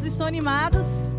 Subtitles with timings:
[0.00, 0.12] Todos.
[0.12, 1.14] Estão animados?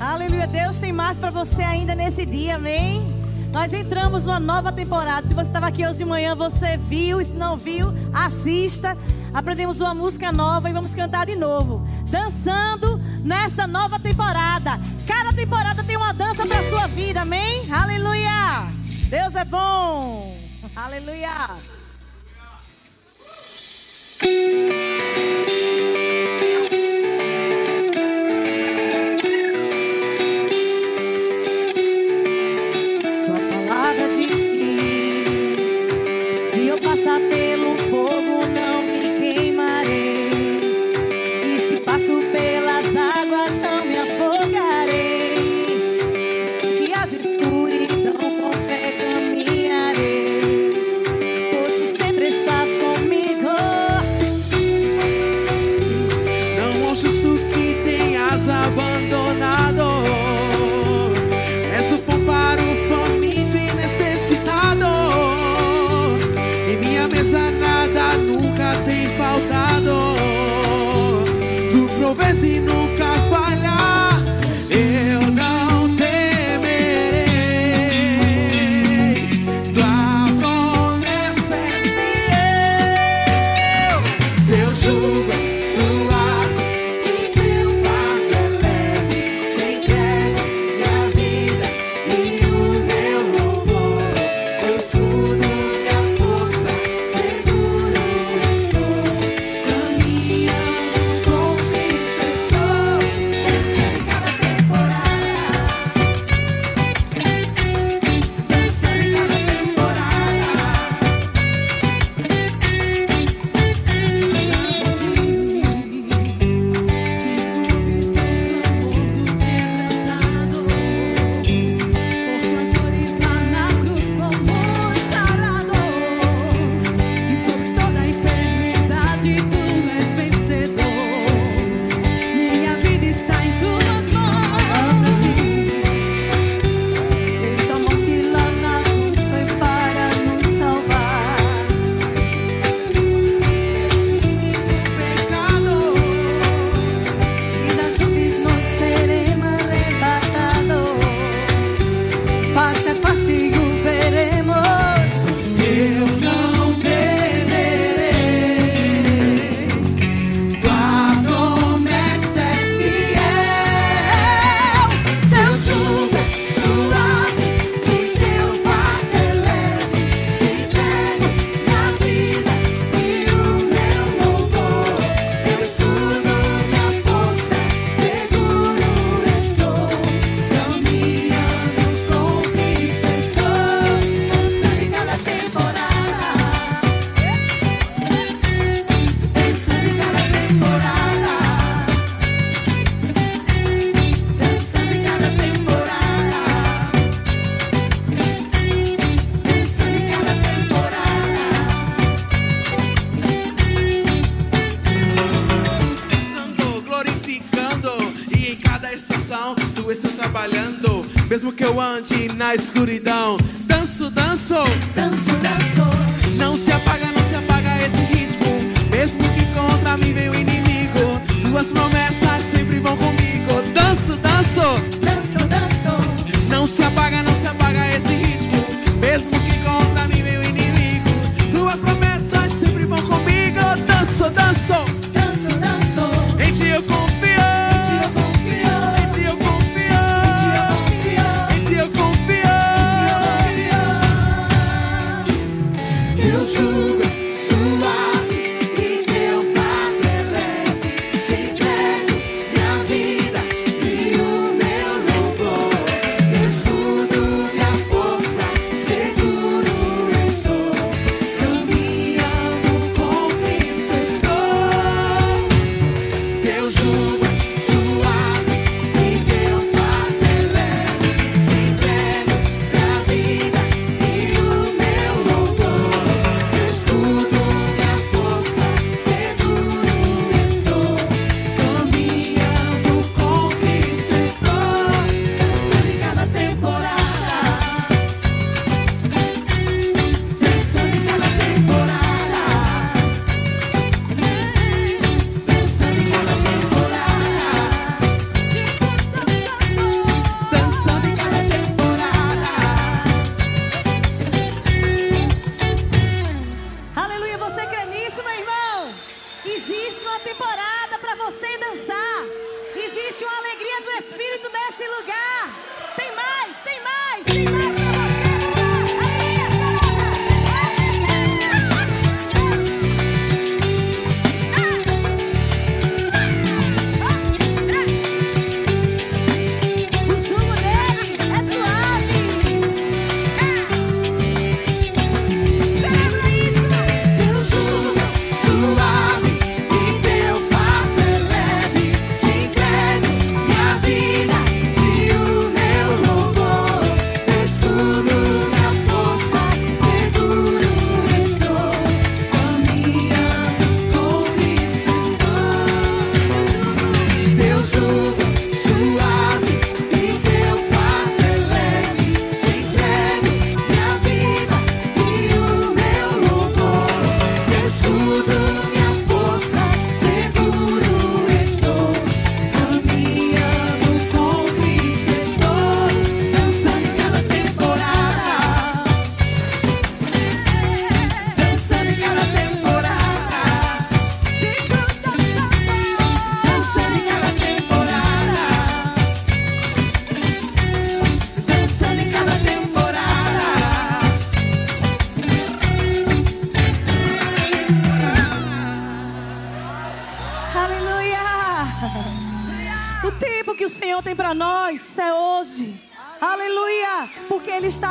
[0.00, 0.46] Aleluia.
[0.46, 3.06] Deus tem mais para você ainda nesse dia, amém?
[3.52, 5.26] Nós entramos numa nova temporada.
[5.26, 7.20] Se você estava aqui hoje de manhã, você viu.
[7.20, 8.96] E se não viu, assista.
[9.34, 11.86] Aprendemos uma música nova e vamos cantar de novo.
[12.10, 14.80] Dançando nesta nova temporada.
[15.06, 17.70] Cada temporada tem uma dança para sua vida, amém?
[17.70, 18.66] Aleluia.
[19.08, 20.34] Deus é bom.
[20.74, 21.51] Aleluia,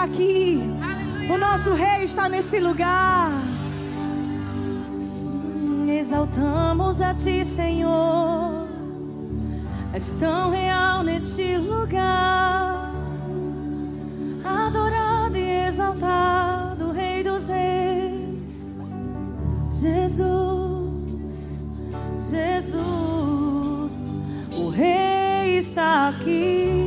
[0.03, 0.62] aqui.
[1.30, 3.31] O nosso Rei está nesse lugar.
[5.88, 8.68] Exaltamos a Ti, Senhor.
[9.94, 12.92] És tão real neste lugar.
[14.44, 18.81] Adorado e exaltado, Rei dos Reis.
[19.69, 21.63] Jesus,
[22.30, 24.01] Jesus,
[24.57, 26.81] o Rei está aqui.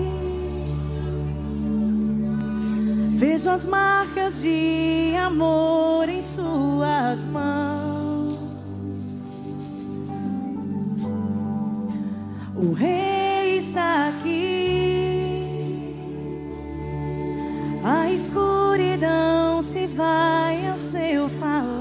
[3.35, 8.39] Vejo as marcas de amor em suas mãos.
[12.55, 15.97] O rei está aqui.
[17.83, 21.74] A escuridão se vai ao seu falar.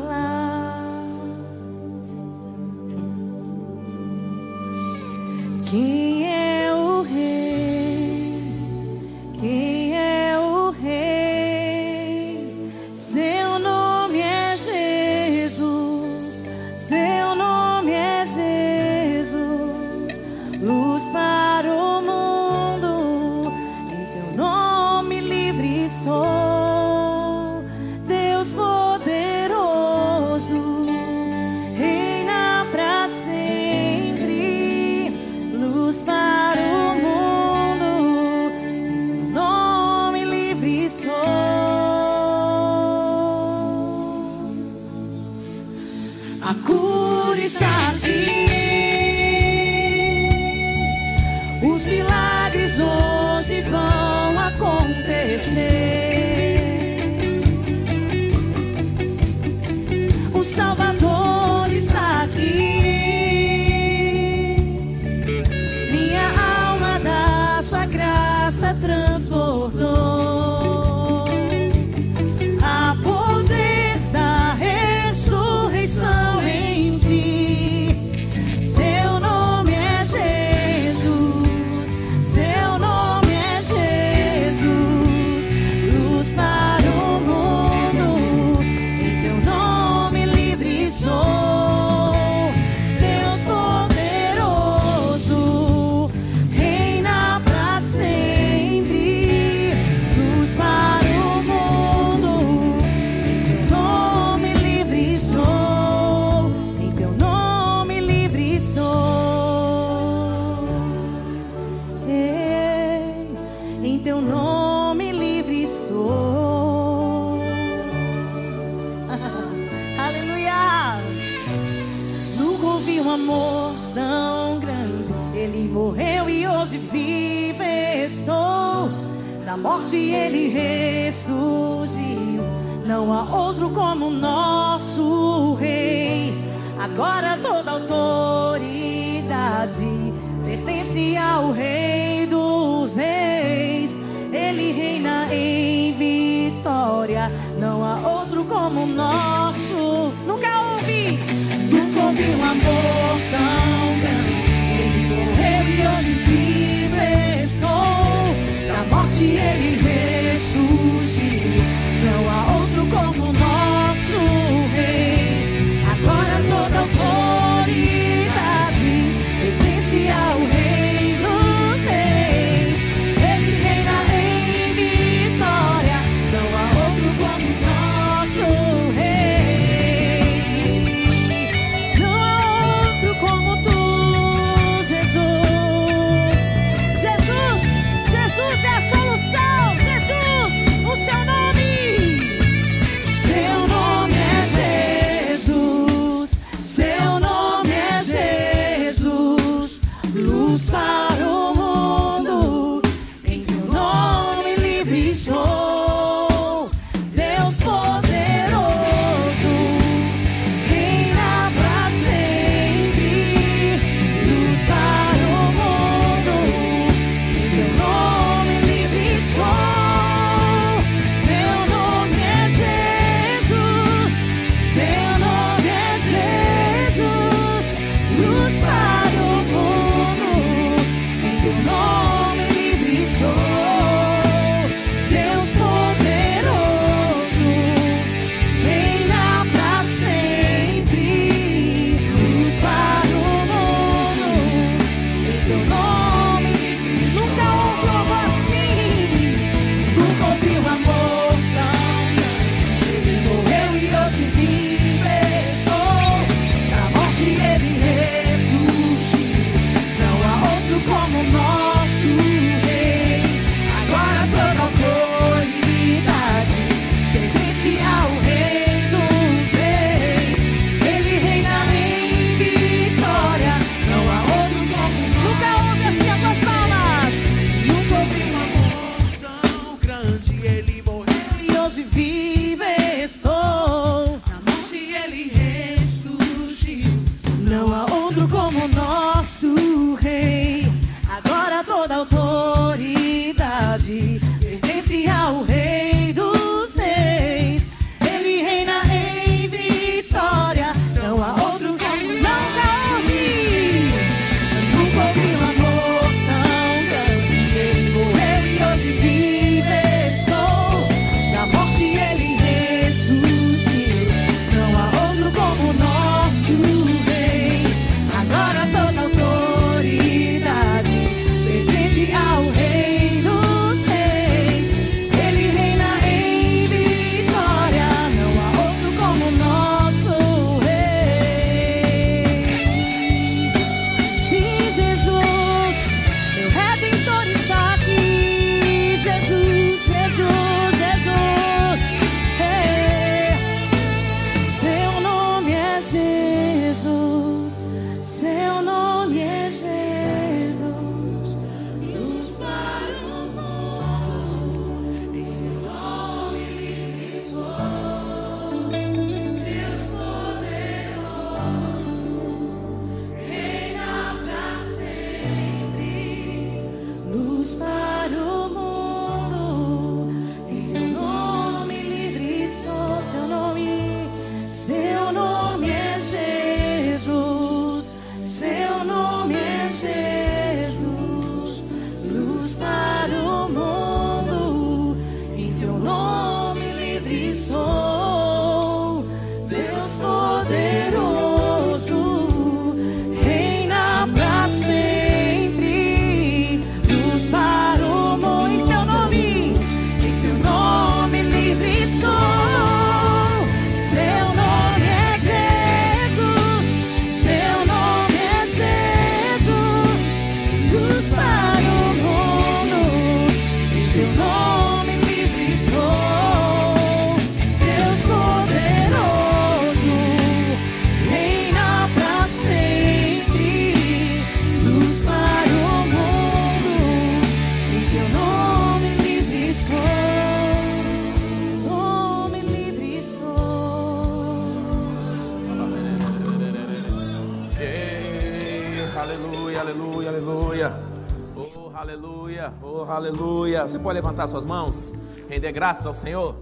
[444.14, 444.94] Levantar suas mãos,
[445.28, 446.36] render graças ao Senhor.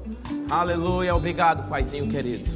[0.50, 2.50] Aleluia, obrigado, Paizinho querido.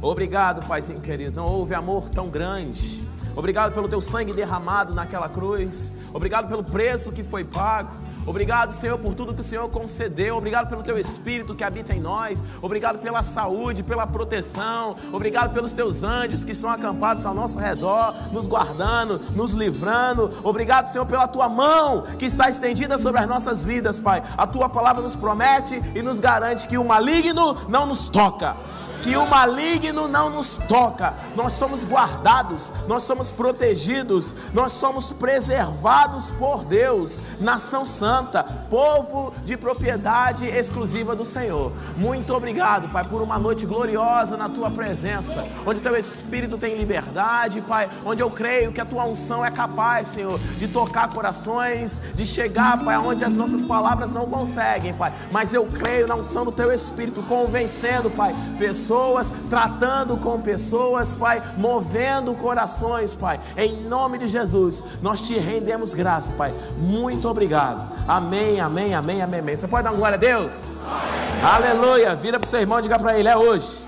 [0.00, 1.36] Obrigado, Paizinho querido.
[1.36, 3.06] Não houve amor tão grande.
[3.36, 5.92] Obrigado pelo teu sangue derramado naquela cruz.
[6.14, 7.90] Obrigado pelo preço que foi pago.
[8.26, 10.36] Obrigado, Senhor, por tudo que o Senhor concedeu.
[10.36, 12.42] Obrigado pelo teu Espírito que habita em nós.
[12.60, 14.96] Obrigado pela saúde, pela proteção.
[15.12, 20.32] Obrigado pelos teus anjos que estão acampados ao nosso redor, nos guardando, nos livrando.
[20.42, 24.22] Obrigado, Senhor, pela tua mão que está estendida sobre as nossas vidas, Pai.
[24.36, 28.56] A tua palavra nos promete e nos garante que o maligno não nos toca
[29.02, 31.14] que o maligno não nos toca.
[31.34, 39.56] Nós somos guardados, nós somos protegidos, nós somos preservados por Deus, nação santa, povo de
[39.56, 41.72] propriedade exclusiva do Senhor.
[41.96, 47.60] Muito obrigado, Pai, por uma noite gloriosa na tua presença, onde teu espírito tem liberdade,
[47.60, 52.26] Pai, onde eu creio que a tua unção é capaz, Senhor, de tocar corações, de
[52.26, 55.12] chegar, Pai, onde as nossas palavras não conseguem, Pai.
[55.30, 61.14] Mas eu creio na unção do teu espírito, convencendo, Pai, pessoas pessoas, tratando com pessoas,
[61.14, 63.38] Pai, movendo corações, Pai.
[63.56, 66.54] Em nome de Jesus, nós te rendemos graça, Pai.
[66.78, 67.86] Muito obrigado.
[68.08, 69.56] Amém, amém, amém, amém, amém.
[69.56, 70.66] Você pode dar uma glória a Deus?
[70.88, 71.70] Amém.
[71.70, 72.14] Aleluia.
[72.16, 73.86] Vira para o seu irmão e diga para ele: é hoje.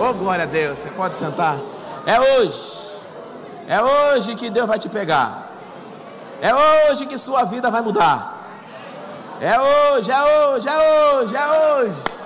[0.00, 0.78] Ô oh, glória a Deus.
[0.78, 1.56] Você pode sentar.
[2.06, 2.82] É hoje.
[3.66, 5.50] É hoje que Deus vai te pegar.
[6.42, 6.52] É
[6.90, 8.40] hoje que sua vida vai mudar.
[9.40, 12.21] É hoje, é hoje, é hoje, é hoje.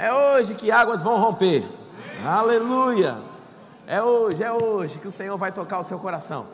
[0.00, 1.68] É hoje que águas vão romper.
[2.24, 3.16] Aleluia.
[3.84, 6.46] É hoje, é hoje que o Senhor vai tocar o seu coração.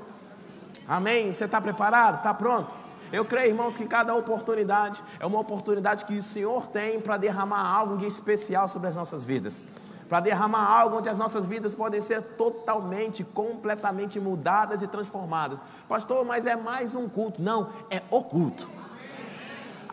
[0.88, 1.30] Amém?
[1.30, 2.16] Você está preparado?
[2.16, 2.74] Está pronto?
[3.12, 7.68] Eu creio, irmãos, que cada oportunidade é uma oportunidade que o Senhor tem para derramar
[7.68, 9.66] algo de especial sobre as nossas vidas.
[10.08, 15.58] Para derramar algo onde as nossas vidas podem ser totalmente, completamente mudadas e transformadas.
[15.86, 17.42] Pastor, mas é mais um culto.
[17.42, 18.70] Não, é o culto.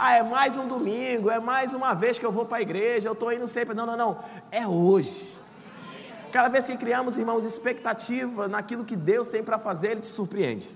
[0.03, 3.07] Ah, é mais um domingo, é mais uma vez que eu vou para a igreja,
[3.07, 3.75] eu estou indo sempre.
[3.75, 4.11] Não, não, não.
[4.49, 5.37] É hoje.
[6.31, 10.75] Cada vez que criamos, irmãos, expectativa naquilo que Deus tem para fazer, Ele te surpreende.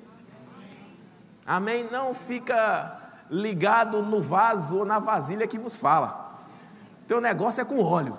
[1.43, 1.89] Amém?
[1.91, 2.99] Não fica
[3.31, 6.09] ligado no vaso ou na vasilha que vos fala.
[7.07, 8.15] Teu negócio é com óleo.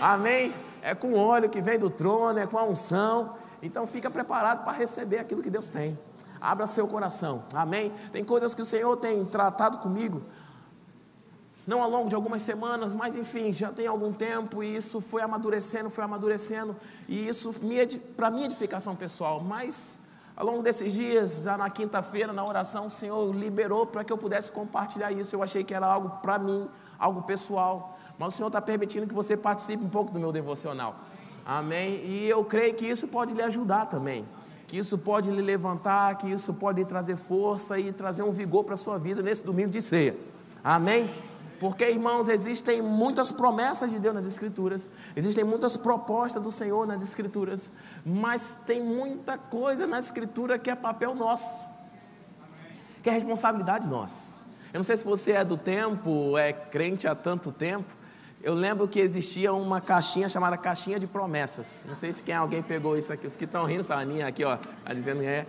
[0.00, 0.54] Amém?
[0.82, 3.34] É com óleo que vem do trono, é com a unção.
[3.60, 5.98] Então fica preparado para receber aquilo que Deus tem.
[6.42, 7.44] Abra seu coração.
[7.54, 7.92] Amém?
[8.10, 10.20] Tem coisas que o Senhor tem tratado comigo.
[11.64, 15.22] Não ao longo de algumas semanas, mas enfim, já tem algum tempo e isso foi
[15.22, 16.74] amadurecendo, foi amadurecendo,
[17.08, 17.54] e isso
[18.16, 19.40] para minha edificação pessoal.
[19.40, 20.00] Mas
[20.34, 24.18] ao longo desses dias, já na quinta-feira, na oração, o Senhor liberou para que eu
[24.18, 25.36] pudesse compartilhar isso.
[25.36, 27.96] Eu achei que era algo para mim, algo pessoal.
[28.18, 30.96] Mas o Senhor está permitindo que você participe um pouco do meu devocional.
[31.46, 32.04] Amém?
[32.04, 34.26] E eu creio que isso pode lhe ajudar também
[34.72, 38.64] que isso pode lhe levantar, que isso pode lhe trazer força e trazer um vigor
[38.64, 40.16] para a sua vida nesse domingo de ceia.
[40.64, 41.14] Amém?
[41.60, 47.02] Porque, irmãos, existem muitas promessas de Deus nas Escrituras, existem muitas propostas do Senhor nas
[47.02, 47.70] Escrituras,
[48.02, 51.66] mas tem muita coisa na Escritura que é papel nosso,
[53.02, 54.38] que é responsabilidade nossa.
[54.72, 57.94] Eu não sei se você é do tempo, é crente há tanto tempo,
[58.42, 61.86] eu lembro que existia uma caixinha chamada caixinha de promessas.
[61.88, 63.24] Não sei se quem alguém pegou isso aqui.
[63.24, 65.46] Os que estão rindo, Saninha aqui, ó, tá dizendo é.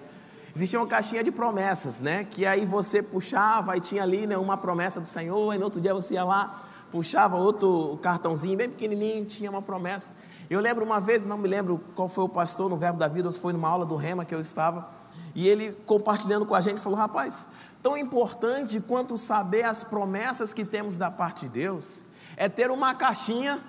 [0.55, 2.23] Existia uma caixinha de promessas, né?
[2.23, 5.81] Que aí você puxava e tinha ali né, uma promessa do Senhor, e no outro
[5.81, 10.11] dia você ia lá, puxava outro cartãozinho bem pequenininho, tinha uma promessa.
[10.47, 13.27] Eu lembro uma vez, não me lembro qual foi o pastor no Verbo da Vida,
[13.27, 14.87] ou se foi numa aula do Rema que eu estava,
[15.33, 17.47] e ele compartilhando com a gente falou: rapaz,
[17.81, 22.05] tão importante quanto saber as promessas que temos da parte de Deus
[22.37, 23.63] é ter uma caixinha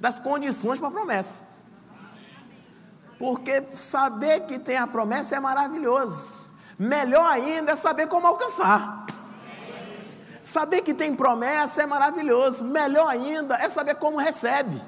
[0.00, 1.42] das condições para a promessa.
[3.18, 6.52] Porque saber que tem a promessa é maravilhoso.
[6.78, 9.06] Melhor ainda é saber como alcançar.
[10.40, 12.64] Saber que tem promessa é maravilhoso.
[12.64, 14.80] Melhor ainda é saber como recebe.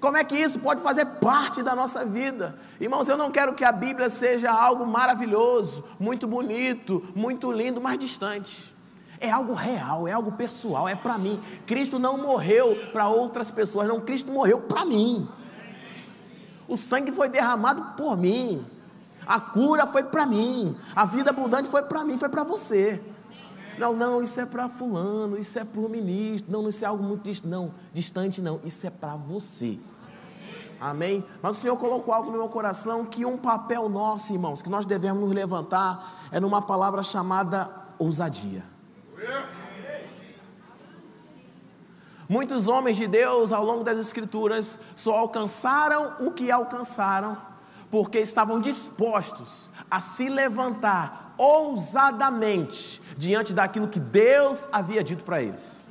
[0.00, 2.58] Como é que isso pode fazer parte da nossa vida?
[2.80, 7.98] Irmãos, eu não quero que a Bíblia seja algo maravilhoso, muito bonito, muito lindo, mas
[7.98, 8.73] distante
[9.20, 11.40] é algo real, é algo pessoal, é para mim.
[11.66, 15.28] Cristo não morreu para outras pessoas, não, Cristo morreu para mim.
[16.66, 18.64] O sangue foi derramado por mim.
[19.26, 20.76] A cura foi para mim.
[20.94, 23.02] A vida abundante foi para mim, foi para você.
[23.78, 26.50] Não, não, isso é para fulano, isso é para o ministro.
[26.50, 27.48] Não, isso é algo muito distante.
[27.48, 29.78] Não, distante não, isso é para você.
[30.80, 31.24] Amém?
[31.40, 34.84] Mas o Senhor colocou algo no meu coração que um papel nosso, irmãos, que nós
[34.84, 38.73] devemos nos levantar é numa palavra chamada ousadia.
[42.28, 47.36] Muitos homens de Deus ao longo das Escrituras só alcançaram o que alcançaram
[47.90, 55.86] porque estavam dispostos a se levantar ousadamente diante daquilo que Deus havia dito para eles.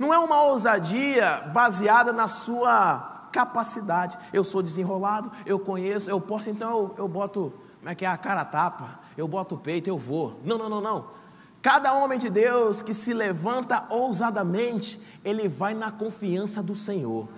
[0.00, 4.18] Não é uma ousadia baseada na sua capacidade.
[4.32, 8.08] Eu sou desenrolado, eu conheço, eu posso, então eu, eu boto, como é que é,
[8.08, 10.40] a cara tapa, eu boto o peito, eu vou.
[10.44, 11.06] Não, não, não, não.
[11.68, 17.28] Cada homem de Deus que se levanta ousadamente, ele vai na confiança do Senhor.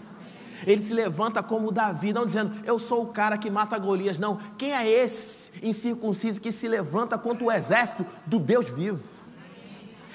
[0.65, 4.21] Ele se levanta como Davi, não dizendo, eu sou o cara que mata Golias.
[4.21, 9.03] Não, quem é esse incircunciso que se levanta contra o exército do Deus vivo?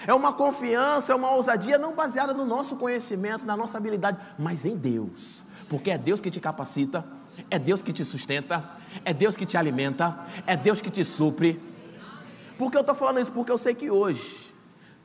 [0.08, 4.64] É uma confiança, é uma ousadia não baseada no nosso conhecimento, na nossa habilidade, mas
[4.64, 7.06] em Deus, porque é Deus que te capacita,
[7.52, 8.64] é Deus que te sustenta,
[9.04, 11.75] é Deus que te alimenta, é Deus que te supre.
[12.58, 13.32] Por que eu estou falando isso?
[13.32, 14.54] Porque eu sei que hoje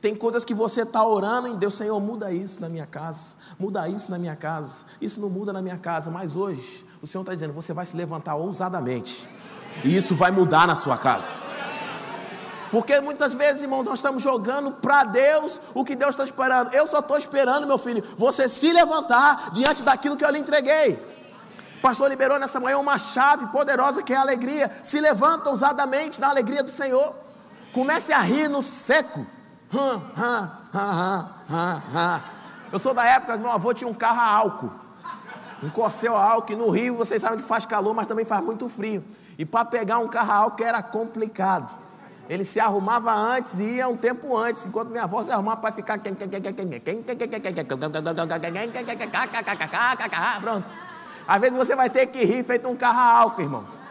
[0.01, 3.87] tem coisas que você está orando em Deus, Senhor, muda isso na minha casa, muda
[3.87, 7.33] isso na minha casa, isso não muda na minha casa, mas hoje o Senhor está
[7.35, 9.29] dizendo, você vai se levantar ousadamente,
[9.83, 11.35] e isso vai mudar na sua casa.
[12.71, 16.73] Porque muitas vezes, irmão, nós estamos jogando para Deus o que Deus está esperando.
[16.73, 20.93] Eu só estou esperando, meu filho, você se levantar diante daquilo que eu lhe entreguei.
[21.77, 24.71] O pastor liberou nessa manhã uma chave poderosa que é a alegria.
[24.81, 27.13] Se levanta ousadamente na alegria do Senhor.
[27.73, 29.25] Comece a rir no seco.
[32.71, 34.71] Eu sou da época que meu avô tinha um carro a álcool.
[35.63, 36.53] Um corcel a álcool.
[36.53, 39.03] E no Rio, vocês sabem que faz calor, mas também faz muito frio.
[39.37, 41.77] E para pegar um carro a álcool era complicado.
[42.29, 45.71] Ele se arrumava antes e ia um tempo antes, enquanto minha avó se arrumava para
[45.71, 45.99] ficar.
[50.39, 50.65] Pronto.
[51.27, 53.90] Às vezes você vai ter que rir feito um carro a álcool, irmãos.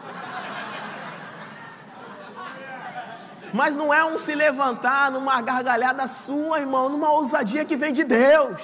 [3.53, 8.03] Mas não é um se levantar numa gargalhada sua, irmão, numa ousadia que vem de
[8.03, 8.61] Deus,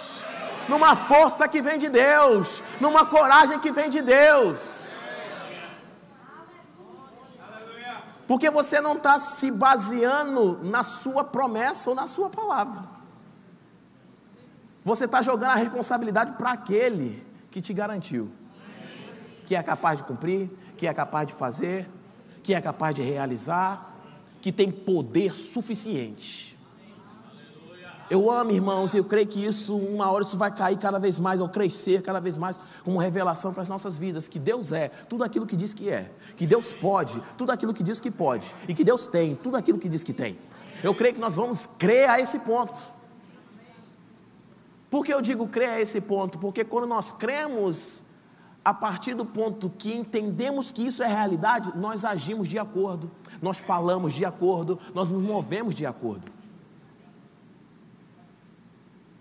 [0.69, 4.87] numa força que vem de Deus, numa coragem que vem de Deus.
[8.27, 12.83] Porque você não está se baseando na sua promessa ou na sua palavra.
[14.83, 18.31] Você está jogando a responsabilidade para aquele que te garantiu,
[19.45, 21.89] que é capaz de cumprir, que é capaz de fazer,
[22.41, 23.96] que é capaz de realizar
[24.41, 26.57] que tem poder suficiente.
[28.09, 31.19] Eu amo, irmãos, e eu creio que isso, uma hora isso vai cair cada vez
[31.19, 34.87] mais, ou crescer cada vez mais, como revelação para as nossas vidas, que Deus é
[34.87, 38.55] tudo aquilo que diz que é, que Deus pode tudo aquilo que diz que pode,
[38.65, 40.37] e que Deus tem tudo aquilo que diz que tem.
[40.81, 42.79] Eu creio que nós vamos crer a esse ponto.
[44.89, 46.39] Por que eu digo crer a esse ponto?
[46.39, 48.03] Porque quando nós cremos
[48.67, 53.09] a partir do ponto que entendemos que isso é realidade, nós agimos de acordo,
[53.41, 56.29] nós falamos de acordo, nós nos movemos de acordo.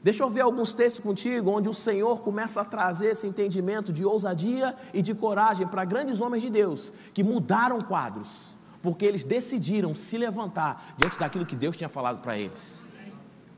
[0.02, 4.04] Deixa eu ver alguns textos contigo, onde o Senhor começa a trazer esse entendimento de
[4.04, 9.94] ousadia e de coragem para grandes homens de Deus, que mudaram quadros, porque eles decidiram
[9.94, 12.84] se levantar diante daquilo que Deus tinha falado para eles.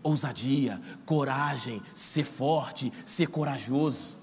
[0.03, 4.18] Ousadia, coragem, ser forte, ser corajoso.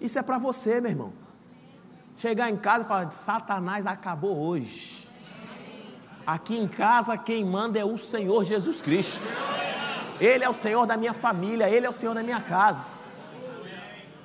[0.00, 1.12] Isso é para você, meu irmão.
[2.16, 5.08] Chegar em casa e falar: Satanás acabou hoje.
[6.26, 9.26] Aqui em casa quem manda é o Senhor Jesus Cristo.
[10.20, 13.10] Ele é o Senhor da minha família, Ele é o Senhor da minha casa.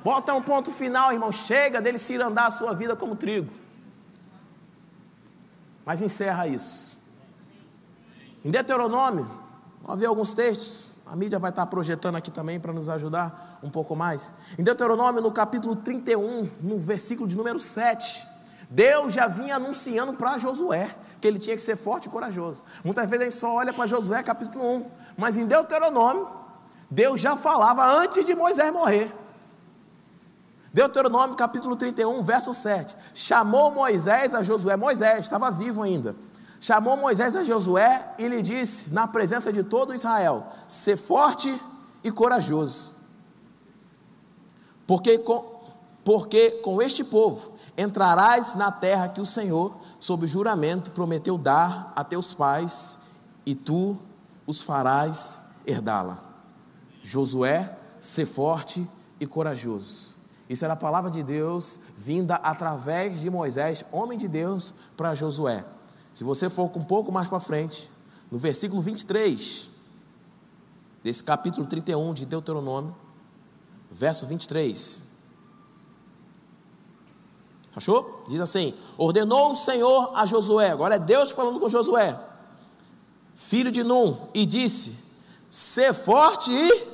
[0.03, 1.31] Bota um ponto final, irmão.
[1.31, 3.51] Chega dele se andar a sua vida como trigo.
[5.85, 6.97] Mas encerra isso.
[8.45, 9.29] Em Deuteronômio,
[9.97, 10.95] ver alguns textos.
[11.05, 14.33] A mídia vai estar projetando aqui também para nos ajudar um pouco mais.
[14.57, 18.27] Em Deuteronômio, no capítulo 31, no versículo de número 7,
[18.69, 20.87] Deus já vinha anunciando para Josué
[21.19, 22.63] que ele tinha que ser forte e corajoso.
[22.83, 24.85] Muitas vezes a gente só olha para Josué capítulo 1,
[25.17, 26.29] mas em Deuteronômio,
[26.89, 29.11] Deus já falava antes de Moisés morrer.
[30.71, 32.95] Deuteronômio capítulo 31, verso 7.
[33.13, 36.15] Chamou Moisés a Josué, Moisés estava vivo ainda
[36.59, 41.59] chamou Moisés a Josué e lhe disse, na presença de todo Israel: Ser forte
[42.03, 42.93] e corajoso,
[44.85, 45.59] porque com,
[46.03, 52.03] porque com este povo entrarás na terra que o Senhor, sob juramento, prometeu dar a
[52.03, 52.99] teus pais,
[53.45, 53.97] e tu
[54.45, 56.19] os farás herdá-la.
[57.01, 58.85] Josué, ser forte
[59.19, 60.17] e corajoso.
[60.49, 65.63] Isso era a palavra de Deus vinda através de Moisés, homem de Deus, para Josué.
[66.19, 67.89] Se você for um pouco mais para frente,
[68.29, 69.69] no versículo 23,
[71.01, 72.93] desse capítulo 31 de Deuteronômio,
[73.89, 75.01] verso 23.
[77.73, 78.25] Achou?
[78.27, 82.21] Diz assim: Ordenou o Senhor a Josué, agora é Deus falando com Josué,
[83.33, 84.97] filho de Num, e disse:
[85.49, 86.85] Ser forte e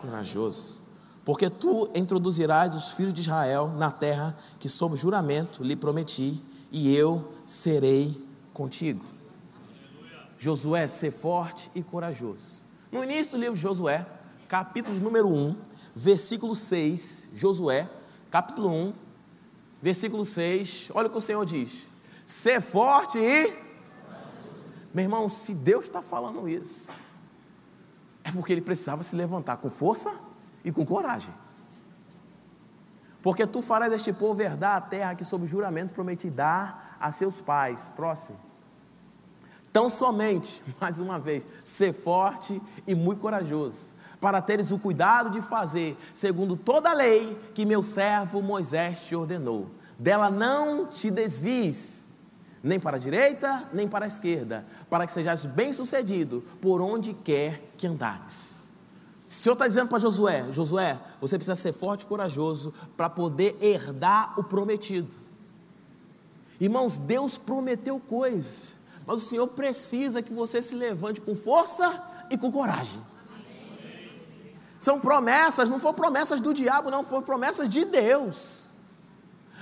[0.00, 0.80] corajoso
[1.24, 6.94] porque tu introduzirás os filhos de Israel na terra que, sob juramento, lhe prometi, e
[6.94, 8.27] eu serei
[8.58, 9.04] contigo.
[10.36, 12.64] Josué, ser forte e corajoso.
[12.90, 14.04] No início do livro de Josué,
[14.48, 15.56] capítulo número 1,
[15.94, 17.88] versículo 6, Josué,
[18.28, 18.94] capítulo 1,
[19.80, 21.88] versículo 6, olha o que o Senhor diz:
[22.26, 23.68] ser forte e.
[24.92, 26.90] Meu irmão, se Deus está falando isso,
[28.24, 30.10] é porque ele precisava se levantar com força
[30.64, 31.34] e com coragem.
[33.22, 37.40] Porque tu farás este povo herdar a terra que, sob juramento, prometi dar a seus
[37.40, 37.90] pais.
[37.94, 38.47] Próximo.
[39.78, 45.40] Tão somente, mais uma vez, ser forte e muito corajoso, para teres o cuidado de
[45.40, 49.68] fazer, segundo toda a lei que meu servo Moisés te ordenou.
[49.96, 52.08] Dela não te desvies,
[52.60, 57.62] nem para a direita, nem para a esquerda, para que sejas bem-sucedido por onde quer
[57.76, 58.58] que andares.
[59.30, 63.56] O Senhor está dizendo para Josué: Josué, você precisa ser forte e corajoso para poder
[63.60, 65.14] herdar o prometido.
[66.58, 68.76] Irmãos, Deus prometeu coisas,
[69.08, 71.86] mas o Senhor precisa que você se levante com força
[72.28, 73.02] e com coragem.
[74.78, 78.68] São promessas, não foram promessas do diabo, não, foram promessas de Deus.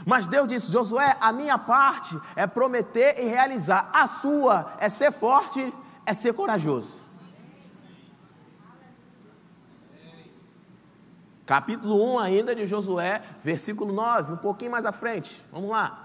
[0.04, 5.12] Mas Deus disse: Josué, a minha parte é prometer e realizar, a sua é ser
[5.12, 5.72] forte,
[6.04, 7.04] é ser corajoso.
[11.46, 15.40] Capítulo 1 ainda de Josué, versículo 9, um pouquinho mais à frente.
[15.52, 16.04] Vamos lá.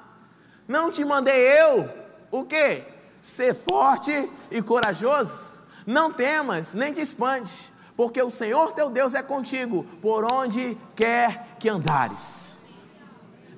[0.68, 1.90] Não te mandei eu,
[2.30, 2.91] o que?
[3.22, 5.62] Ser forte e corajoso.
[5.86, 11.56] Não temas, nem te espantes, porque o Senhor teu Deus é contigo, por onde quer
[11.60, 12.60] que andares.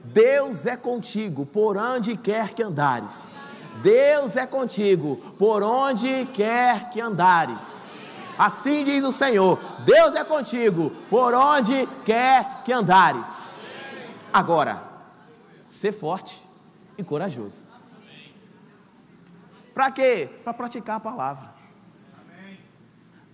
[0.04, 3.38] Deus é contigo por onde quer que andares.
[3.82, 7.94] Deus é contigo por onde quer que andares.
[8.38, 13.70] Assim diz o Senhor: Deus é contigo por onde quer que andares.
[14.32, 14.84] Agora,
[15.68, 16.44] ser forte
[16.98, 17.73] e corajoso.
[19.74, 20.30] Para quê?
[20.44, 21.54] Para praticar a palavra.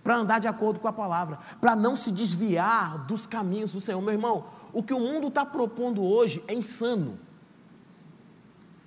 [0.03, 1.37] Para andar de acordo com a palavra.
[1.59, 4.01] Para não se desviar dos caminhos do Senhor.
[4.01, 7.19] Meu irmão, o que o mundo está propondo hoje é insano.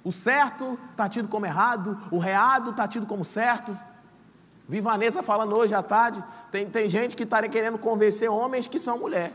[0.05, 3.79] O certo está tido como errado, o reado está tido como certo.
[4.69, 8.79] Vi Vanessa falando hoje à tarde, tem, tem gente que está querendo convencer homens que
[8.79, 9.33] são mulher.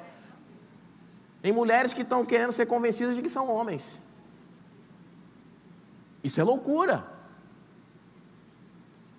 [1.42, 4.02] Tem mulheres que estão querendo ser convencidas de que são homens.
[6.24, 7.17] Isso é loucura.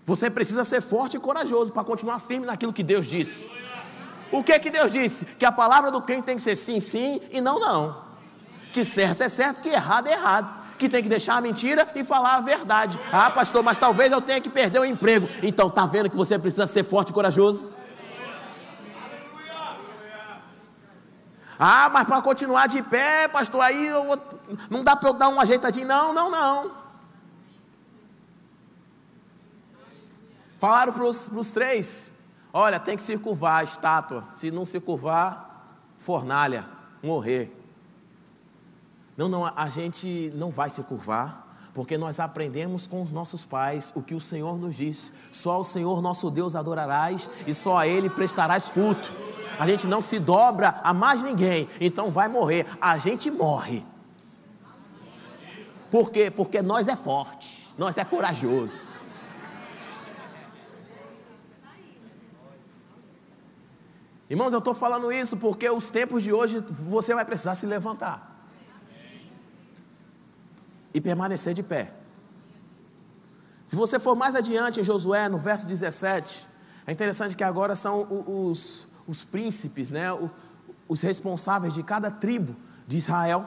[0.08, 3.50] Você precisa ser forte e corajoso para continuar firme naquilo que Deus disse.
[4.32, 5.26] O que que Deus disse?
[5.38, 7.94] Que a palavra do crente tem que ser sim, sim e não, não.
[8.72, 10.56] Que certo é certo, que errado é errado.
[10.78, 12.98] Que tem que deixar a mentira e falar a verdade.
[13.12, 15.28] Ah, pastor, mas talvez eu tenha que perder o emprego.
[15.42, 17.76] Então, tá vendo que você precisa ser forte e corajoso?
[21.58, 24.18] Ah, mas para continuar de pé, pastor, aí vou...
[24.70, 25.86] não dá para eu dar um ajeitadinho.
[25.86, 26.87] Não, não, não.
[30.58, 32.10] Falaram para os três:
[32.52, 34.24] Olha, tem que se curvar a estátua.
[34.32, 36.66] Se não se curvar, fornalha,
[37.02, 37.54] morrer.
[39.16, 43.92] Não, não, a gente não vai se curvar, porque nós aprendemos com os nossos pais
[43.94, 47.86] o que o Senhor nos disse: só o Senhor nosso Deus adorarás e só a
[47.86, 49.12] Ele prestarás culto.
[49.58, 52.66] A gente não se dobra a mais ninguém, então vai morrer.
[52.80, 53.84] A gente morre.
[55.90, 56.30] Por quê?
[56.30, 58.97] Porque nós é forte, nós é corajoso.
[64.30, 68.16] Irmãos, eu estou falando isso porque os tempos de hoje você vai precisar se levantar
[70.92, 71.92] e permanecer de pé.
[73.66, 76.46] Se você for mais adiante em Josué, no verso 17,
[76.86, 80.06] é interessante que agora são os, os príncipes, né,
[80.86, 82.54] os responsáveis de cada tribo
[82.86, 83.44] de Israel.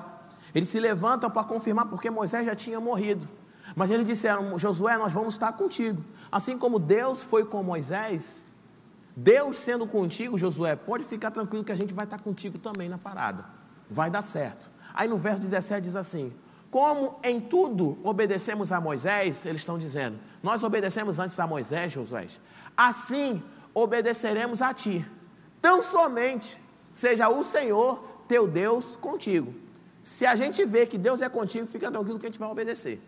[0.54, 3.28] Eles se levantam para confirmar porque Moisés já tinha morrido.
[3.76, 6.04] Mas eles disseram: Josué, nós vamos estar contigo.
[6.32, 8.46] Assim como Deus foi com Moisés,
[9.16, 12.98] Deus sendo contigo, Josué, pode ficar tranquilo que a gente vai estar contigo também na
[12.98, 13.46] parada.
[13.90, 14.70] Vai dar certo.
[14.94, 16.34] Aí no verso 17 diz assim:
[16.70, 22.28] Como em tudo obedecemos a Moisés, eles estão dizendo, nós obedecemos antes a Moisés, Josué,
[22.76, 23.44] assim
[23.74, 25.06] obedeceremos a ti.
[25.62, 26.62] Tão somente
[26.94, 29.54] seja o Senhor teu Deus contigo.
[30.02, 33.00] Se a gente vê que Deus é contigo, fica tranquilo que a gente vai obedecer.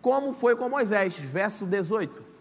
[0.00, 2.33] Como foi com Moisés, verso 18.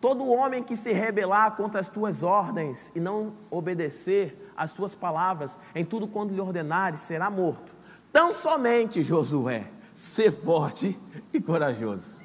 [0.00, 5.58] Todo homem que se rebelar contra as tuas ordens e não obedecer às tuas palavras,
[5.74, 7.74] em tudo quando lhe ordenares, será morto.
[8.12, 10.98] Tão somente, Josué, ser forte
[11.32, 12.18] e corajoso.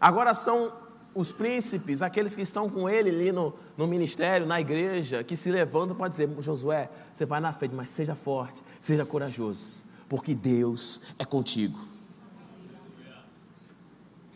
[0.00, 0.72] Agora são
[1.14, 5.50] os príncipes, aqueles que estão com ele ali no, no ministério, na igreja, que se
[5.50, 11.00] levantam para dizer: Josué, você vai na frente, mas seja forte, seja corajoso, porque Deus
[11.18, 11.78] é contigo.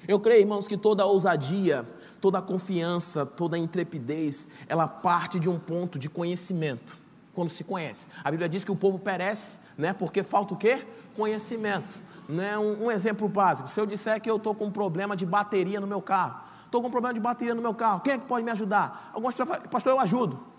[0.06, 1.86] Eu creio, irmãos, que toda ousadia,
[2.20, 6.98] toda confiança, toda intrepidez, ela parte de um ponto de conhecimento,
[7.32, 8.08] quando se conhece.
[8.24, 9.92] A Bíblia diz que o povo perece, né?
[9.92, 10.84] Porque falta o quê?
[11.16, 11.98] Conhecimento.
[12.28, 12.58] Né?
[12.58, 15.80] Um, um exemplo básico: se eu disser que eu estou com um problema de bateria
[15.80, 18.26] no meu carro, estou com um problema de bateria no meu carro, quem é que
[18.26, 19.10] pode me ajudar?
[19.12, 20.51] Algumas pessoas falam, pastor, eu ajudo.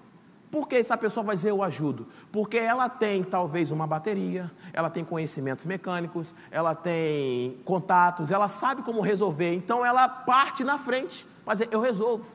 [0.53, 2.05] Por que essa pessoa vai dizer eu ajudo?
[2.31, 8.83] Porque ela tem talvez uma bateria, ela tem conhecimentos mecânicos, ela tem contatos, ela sabe
[8.83, 12.27] como resolver, então ela parte na frente, mas eu resolvo.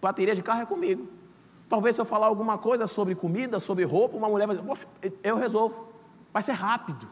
[0.00, 1.08] Bateria de carro é comigo.
[1.68, 4.86] Talvez se eu falar alguma coisa sobre comida, sobre roupa, uma mulher vai dizer, Poxa,
[5.20, 5.88] eu resolvo.
[6.32, 7.08] Vai ser rápido,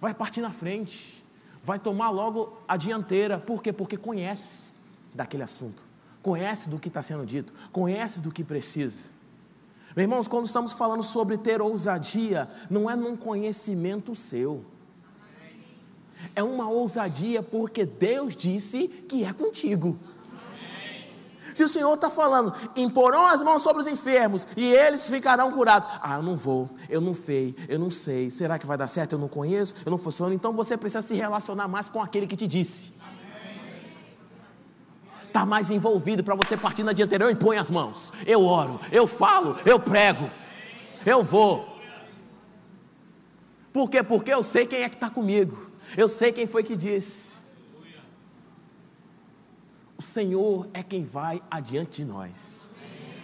[0.00, 1.22] vai partir na frente,
[1.62, 3.38] vai tomar logo a dianteira.
[3.38, 3.74] Por quê?
[3.74, 4.72] Porque conhece
[5.12, 5.84] daquele assunto,
[6.22, 9.11] conhece do que está sendo dito, conhece do que precisa.
[9.94, 14.64] Meus irmãos, quando estamos falando sobre ter ousadia, não é num conhecimento seu.
[16.34, 19.98] É uma ousadia porque Deus disse que é contigo.
[21.52, 25.86] Se o Senhor está falando, imporão as mãos sobre os enfermos e eles ficarão curados.
[26.00, 28.30] Ah, eu não vou, eu não sei, eu não sei.
[28.30, 29.12] Será que vai dar certo?
[29.12, 30.32] Eu não conheço, eu não funciono.
[30.32, 32.92] Então você precisa se relacionar mais com aquele que te disse
[35.32, 37.24] está mais envolvido para você partir na dianteira.
[37.24, 40.30] Eu imponho as mãos, eu oro, eu falo, eu prego,
[41.06, 41.72] eu vou.
[43.72, 44.02] Por quê?
[44.02, 47.40] Porque eu sei quem é que está comigo, eu sei quem foi que disse.
[49.96, 52.70] O Senhor é quem vai adiante de nós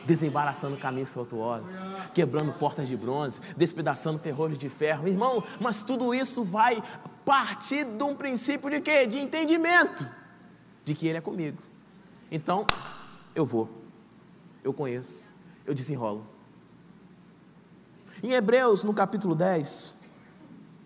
[0.07, 5.07] desembaraçando caminhos tortuosos, quebrando portas de bronze, despedaçando ferrolhos de ferro.
[5.07, 6.83] Irmão, mas tudo isso vai
[7.27, 9.07] partir de um princípio de quê?
[9.07, 10.09] De entendimento
[10.83, 11.67] de que Ele é comigo.
[12.31, 12.67] Então,
[13.35, 13.71] eu vou,
[14.62, 15.33] eu conheço,
[15.64, 16.27] eu desenrolo.
[18.23, 19.95] Em Hebreus, no capítulo 10,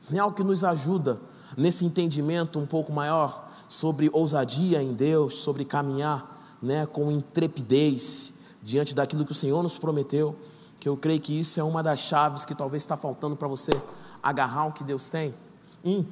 [0.08, 1.20] tem algo que nos ajuda
[1.56, 8.94] nesse entendimento um pouco maior sobre ousadia em Deus, sobre caminhar né, com intrepidez diante
[8.94, 10.36] daquilo que o Senhor nos prometeu,
[10.78, 13.72] que eu creio que isso é uma das chaves que talvez está faltando para você
[14.22, 15.34] agarrar o que Deus tem.
[15.84, 16.04] Um,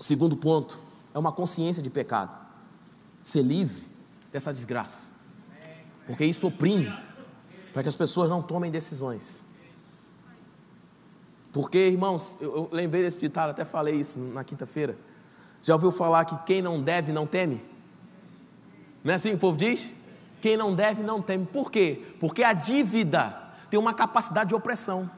[0.00, 0.76] segundo ponto,
[1.14, 2.36] é uma consciência de pecado.
[3.22, 3.87] Ser livre
[4.32, 5.08] dessa desgraça.
[6.06, 6.92] Porque isso oprime
[7.72, 9.44] para que as pessoas não tomem decisões.
[11.52, 14.96] Porque, irmãos, eu, eu lembrei desse ditado, até falei isso na quinta-feira.
[15.62, 17.60] Já ouviu falar que quem não deve não teme?
[19.02, 19.92] Não é assim que o povo diz?
[20.40, 21.46] Quem não deve não teme.
[21.46, 22.02] Por quê?
[22.20, 23.36] Porque a dívida
[23.70, 25.10] tem uma capacidade de opressão.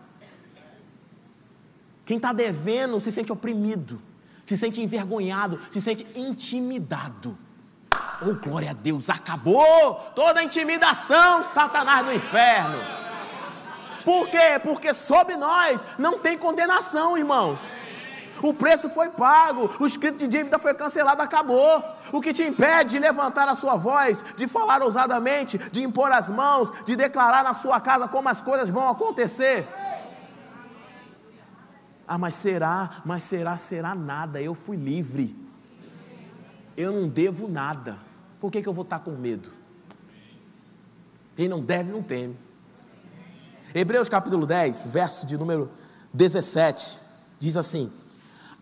[2.05, 4.01] Quem está devendo se sente oprimido,
[4.45, 7.37] se sente envergonhado, se sente intimidado.
[8.23, 12.79] Oh, glória a Deus, acabou toda a intimidação, Satanás do inferno.
[14.05, 14.61] Por quê?
[14.63, 17.79] Porque sobre nós não tem condenação, irmãos.
[18.43, 21.83] O preço foi pago, o escrito de dívida foi cancelado, acabou.
[22.13, 26.29] O que te impede de levantar a sua voz, de falar ousadamente, de impor as
[26.29, 29.67] mãos, de declarar na sua casa como as coisas vão acontecer?
[32.07, 35.35] Ah, mas será, mas será, será nada, eu fui livre.
[36.77, 38.10] Eu não devo nada
[38.41, 39.51] por que, que eu vou estar com medo?
[41.37, 42.37] Quem não deve, não teme.
[43.75, 45.71] Hebreus capítulo 10, verso de número
[46.13, 46.99] 17,
[47.39, 47.93] diz assim: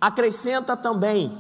[0.01, 1.33] Acrescenta também,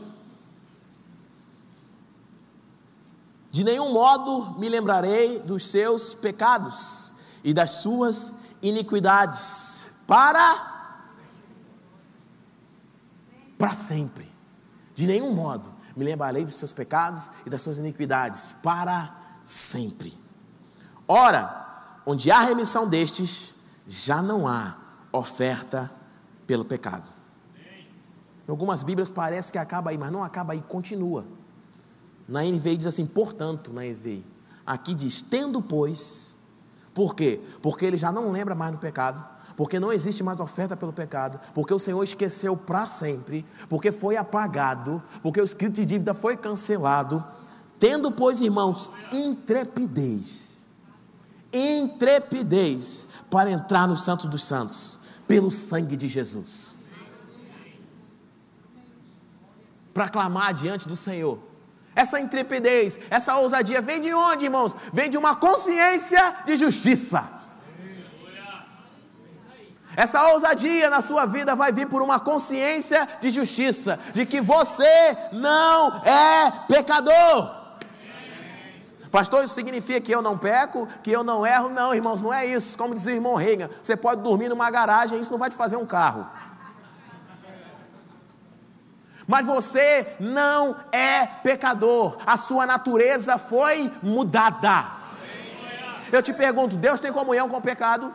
[3.50, 7.12] de nenhum modo me lembrarei dos seus pecados
[7.44, 10.76] e das suas iniquidades, para
[13.58, 14.30] para sempre.
[14.94, 20.16] De nenhum modo me lembrarei dos seus pecados e das suas iniquidades para sempre.
[21.06, 23.54] Ora, onde há remissão destes,
[23.86, 24.76] já não há
[25.12, 25.90] oferta
[26.46, 27.12] pelo pecado.
[28.46, 31.26] Em algumas Bíblias parece que acaba aí, mas não acaba aí, continua.
[32.28, 34.24] Na NVI diz assim, portanto, na NVI.
[34.64, 36.37] Aqui diz, tendo, pois,
[36.98, 37.40] por quê?
[37.62, 39.24] Porque ele já não lembra mais do pecado,
[39.56, 44.16] porque não existe mais oferta pelo pecado, porque o Senhor esqueceu para sempre, porque foi
[44.16, 47.24] apagado, porque o escrito de dívida foi cancelado.
[47.78, 50.64] Tendo, pois, irmãos, intrepidez,
[51.52, 56.74] intrepidez para entrar no Santo dos Santos, pelo sangue de Jesus.
[59.94, 61.38] Para clamar diante do Senhor.
[61.94, 64.74] Essa intrepidez, essa ousadia vem de onde, irmãos?
[64.92, 67.38] Vem de uma consciência de justiça.
[69.96, 75.16] Essa ousadia na sua vida vai vir por uma consciência de justiça, de que você
[75.32, 77.58] não é pecador.
[79.10, 81.68] Pastor, isso significa que eu não peco, que eu não erro?
[81.68, 82.76] Não, irmãos, não é isso.
[82.76, 85.76] Como dizia o irmão Reagan, você pode dormir numa garagem, isso não vai te fazer
[85.76, 86.30] um carro.
[89.32, 94.86] Mas você não é pecador, a sua natureza foi mudada.
[96.10, 98.10] Eu te pergunto: Deus tem comunhão com o pecado?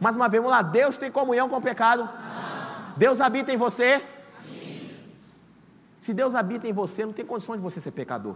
[0.00, 2.08] Mais uma vez, vamos lá: Deus tem comunhão com o pecado?
[2.96, 4.02] Deus habita em você?
[5.98, 8.34] Se Deus habita em você, não tem condição de você ser pecador.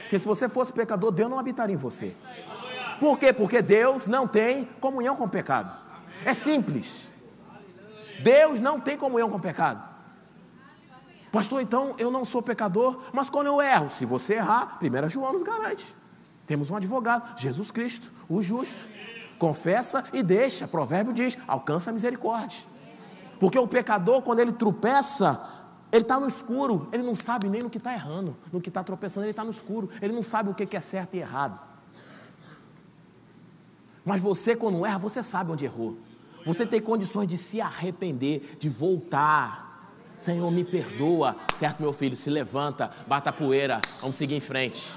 [0.00, 2.16] Porque se você fosse pecador, Deus não habitaria em você.
[2.98, 3.32] Por quê?
[3.32, 5.70] Porque Deus não tem comunhão com o pecado.
[6.24, 7.08] É simples.
[8.22, 9.95] Deus não tem comunhão com o pecado.
[11.32, 15.32] Pastor, então eu não sou pecador, mas quando eu erro, se você errar, 1 João
[15.32, 15.94] nos garante.
[16.46, 18.84] Temos um advogado, Jesus Cristo, o justo.
[19.38, 20.66] Confessa e deixa.
[20.66, 22.58] Provérbio diz: alcança a misericórdia.
[23.38, 25.46] Porque o pecador, quando ele tropeça,
[25.92, 28.82] ele está no escuro, ele não sabe nem no que está errando, no que está
[28.82, 31.60] tropeçando, ele está no escuro, ele não sabe o que é certo e errado.
[34.04, 35.98] Mas você, quando erra, você sabe onde errou.
[36.46, 39.65] Você tem condições de se arrepender, de voltar.
[40.16, 41.36] Senhor, me perdoa.
[41.54, 44.92] Certo, meu filho, se levanta, bata a poeira, vamos seguir em frente.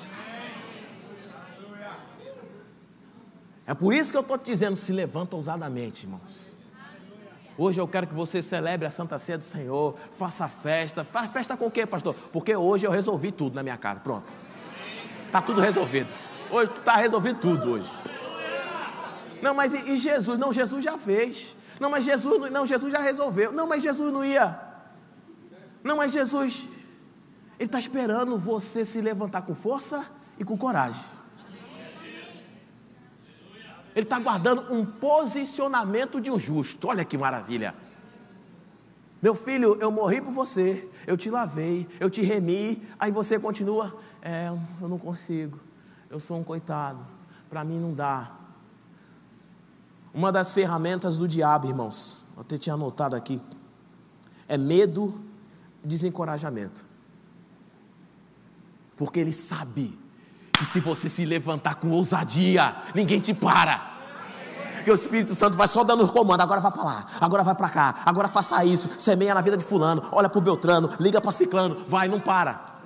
[3.67, 6.55] É por isso que eu estou te dizendo: se levanta ousadamente, irmãos.
[7.57, 11.03] Hoje eu quero que você celebre a Santa Ceia do Senhor, faça festa.
[11.03, 12.15] Faz festa com o quê, pastor?
[12.31, 13.99] Porque hoje eu resolvi tudo na minha casa.
[13.99, 14.31] Pronto.
[15.25, 16.07] Está tudo resolvido.
[16.49, 17.91] Hoje está resolvido tudo hoje.
[19.41, 20.39] Não, mas e, e, Jesus?
[20.39, 21.55] Não, Jesus já fez.
[21.79, 23.51] Não, mas Jesus não, Jesus já resolveu.
[23.51, 24.68] Não, mas Jesus não ia.
[25.83, 26.67] Não, mas Jesus,
[27.57, 30.05] Ele está esperando você se levantar com força
[30.37, 31.19] e com coragem.
[33.95, 36.87] Ele está guardando um posicionamento de um justo.
[36.87, 37.73] Olha que maravilha.
[39.21, 43.93] Meu filho, eu morri por você, eu te lavei, eu te remi, aí você continua,
[44.21, 44.47] é,
[44.81, 45.59] eu não consigo,
[46.09, 47.05] eu sou um coitado,
[47.49, 48.31] para mim não dá.
[50.13, 53.41] Uma das ferramentas do diabo, irmãos, eu até tinha anotado aqui,
[54.47, 55.13] é medo,
[55.83, 56.85] desencorajamento.
[58.95, 59.97] Porque ele sabe
[60.53, 63.97] que se você se levantar com ousadia, ninguém te para.
[64.83, 67.69] Que o Espírito Santo vai só dando comando, agora vai para lá, agora vai para
[67.69, 71.31] cá, agora faça isso, semeia na vida de fulano, olha para o Beltrano, liga para
[71.31, 72.79] Ciclano, vai, não para.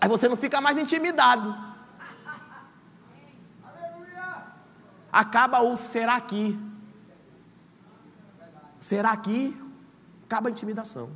[0.00, 1.56] Aí você não fica mais intimidado.
[5.12, 6.58] Acaba o será aqui.
[8.78, 9.56] Será aqui?
[10.24, 11.10] Acaba a intimidação.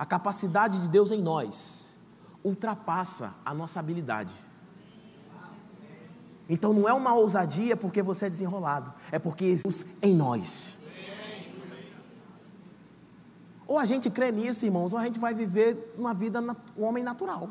[0.00, 1.90] A capacidade de Deus em nós
[2.42, 4.32] ultrapassa a nossa habilidade.
[6.48, 10.78] Então não é uma ousadia porque você é desenrolado, é porque Jesus em nós.
[13.66, 16.40] Ou a gente crê nisso, irmãos, ou a gente vai viver uma vida,
[16.78, 17.50] um homem natural.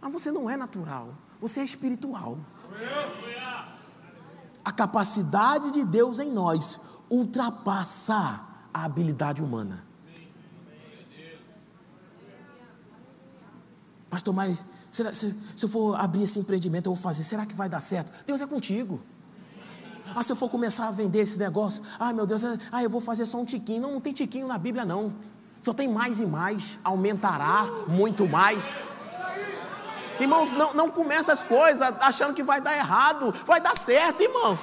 [0.00, 2.38] Mas você não é natural, você é espiritual.
[4.64, 6.80] A capacidade de Deus em nós
[7.10, 8.40] ultrapassa
[8.72, 9.91] a habilidade humana.
[14.12, 17.54] Pastor, mas será, se, se eu for abrir esse empreendimento, eu vou fazer, será que
[17.54, 18.12] vai dar certo?
[18.26, 19.02] Deus é contigo.
[20.14, 23.00] Ah, se eu for começar a vender esse negócio, ai meu Deus, ah, eu vou
[23.00, 23.80] fazer só um tiquinho.
[23.80, 25.14] Não, não tem tiquinho na Bíblia, não.
[25.62, 28.90] Só tem mais e mais, aumentará muito mais.
[30.20, 34.60] Irmãos, não, não começa as coisas achando que vai dar errado, vai dar certo, irmãos.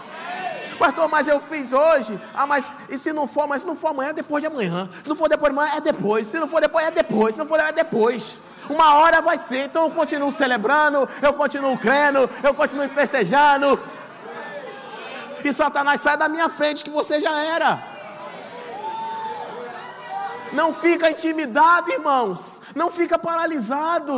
[0.78, 2.22] Pastor, mas eu fiz hoje.
[2.36, 4.88] Ah, mas e se não for, mas se não for amanhã, é depois de amanhã.
[5.02, 6.28] Se não for depois de amanhã, é depois.
[6.28, 7.34] Se não for depois, é depois.
[7.34, 8.40] Se não for, é depois.
[8.70, 13.80] Uma hora vai ser, então eu continuo celebrando, eu continuo crendo, eu continuo festejando.
[15.44, 17.82] E Satanás sai da minha frente que você já era.
[20.54, 22.62] Não fica intimidado, irmãos.
[22.76, 24.16] Não fica paralisado.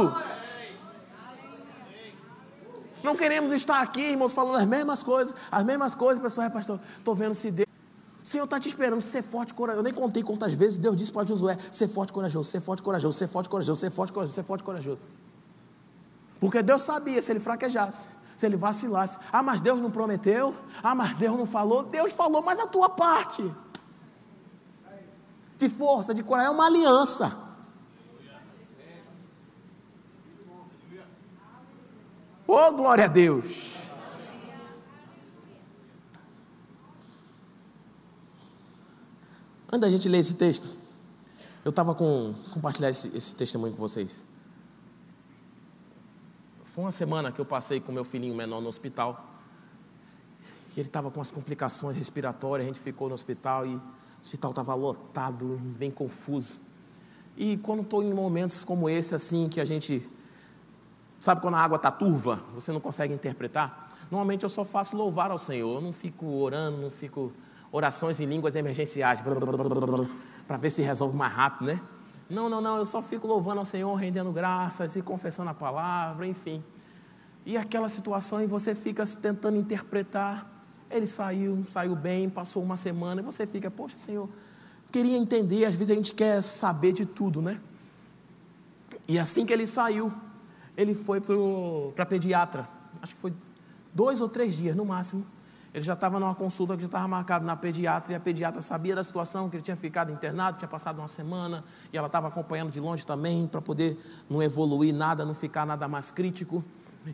[3.04, 6.80] Não queremos estar aqui, irmãos, falando as mesmas coisas, as mesmas coisas, pessoal, é pastor,
[6.98, 7.71] estou vendo se Deus.
[8.24, 9.80] Senhor está te esperando ser forte corajoso.
[9.80, 13.18] Eu nem contei quantas vezes Deus disse para Josué: ser forte corajoso, ser forte corajoso,
[13.18, 15.00] ser forte corajoso, ser forte corajoso, ser forte corajoso.
[16.40, 19.18] Porque Deus sabia se ele fraquejasse, se ele vacilasse.
[19.32, 20.56] Ah, mas Deus não prometeu.
[20.84, 21.84] Ah, mas Deus não falou.
[21.84, 23.44] Deus falou, mas a tua parte
[25.58, 27.38] de força, de coragem, é uma aliança.
[32.48, 33.71] Oh, glória a Deus.
[39.72, 40.70] Antes da gente ler esse texto,
[41.64, 44.26] eu estava com compartilhar esse, esse testemunho com vocês.
[46.66, 49.26] Foi uma semana que eu passei com meu filhinho menor no hospital.
[50.76, 53.82] E ele estava com as complicações respiratórias, a gente ficou no hospital e o
[54.22, 56.60] hospital estava lotado, bem confuso.
[57.38, 60.06] E quando estou em momentos como esse, assim, que a gente
[61.22, 63.90] Sabe quando a água está turva, você não consegue interpretar?
[64.10, 67.32] Normalmente eu só faço louvar ao Senhor, eu não fico orando, não fico
[67.72, 69.22] orações em línguas emergenciais
[70.48, 71.80] para ver se resolve mais rápido, né?
[72.30, 76.26] Não, não, não, eu só fico louvando ao Senhor, rendendo graças e confessando a palavra,
[76.26, 76.64] enfim.
[77.46, 80.50] E aquela situação e você fica tentando interpretar.
[80.90, 84.30] Ele saiu, saiu bem, passou uma semana e você fica, poxa, Senhor,
[84.92, 85.66] queria entender.
[85.66, 87.60] Às vezes a gente quer saber de tudo, né?
[89.08, 90.14] E assim que ele saiu,
[90.78, 91.20] ele foi
[91.96, 92.68] para pediatra.
[93.02, 93.34] Acho que foi
[93.94, 95.26] dois ou três dias no máximo.
[95.74, 98.94] Ele já estava numa consulta que já estava marcada na pediatra, e a pediatra sabia
[98.94, 101.64] da situação, que ele tinha ficado internado, tinha passado uma semana,
[101.94, 103.98] e ela estava acompanhando de longe também, para poder
[104.30, 106.62] não evoluir nada, não ficar nada mais crítico.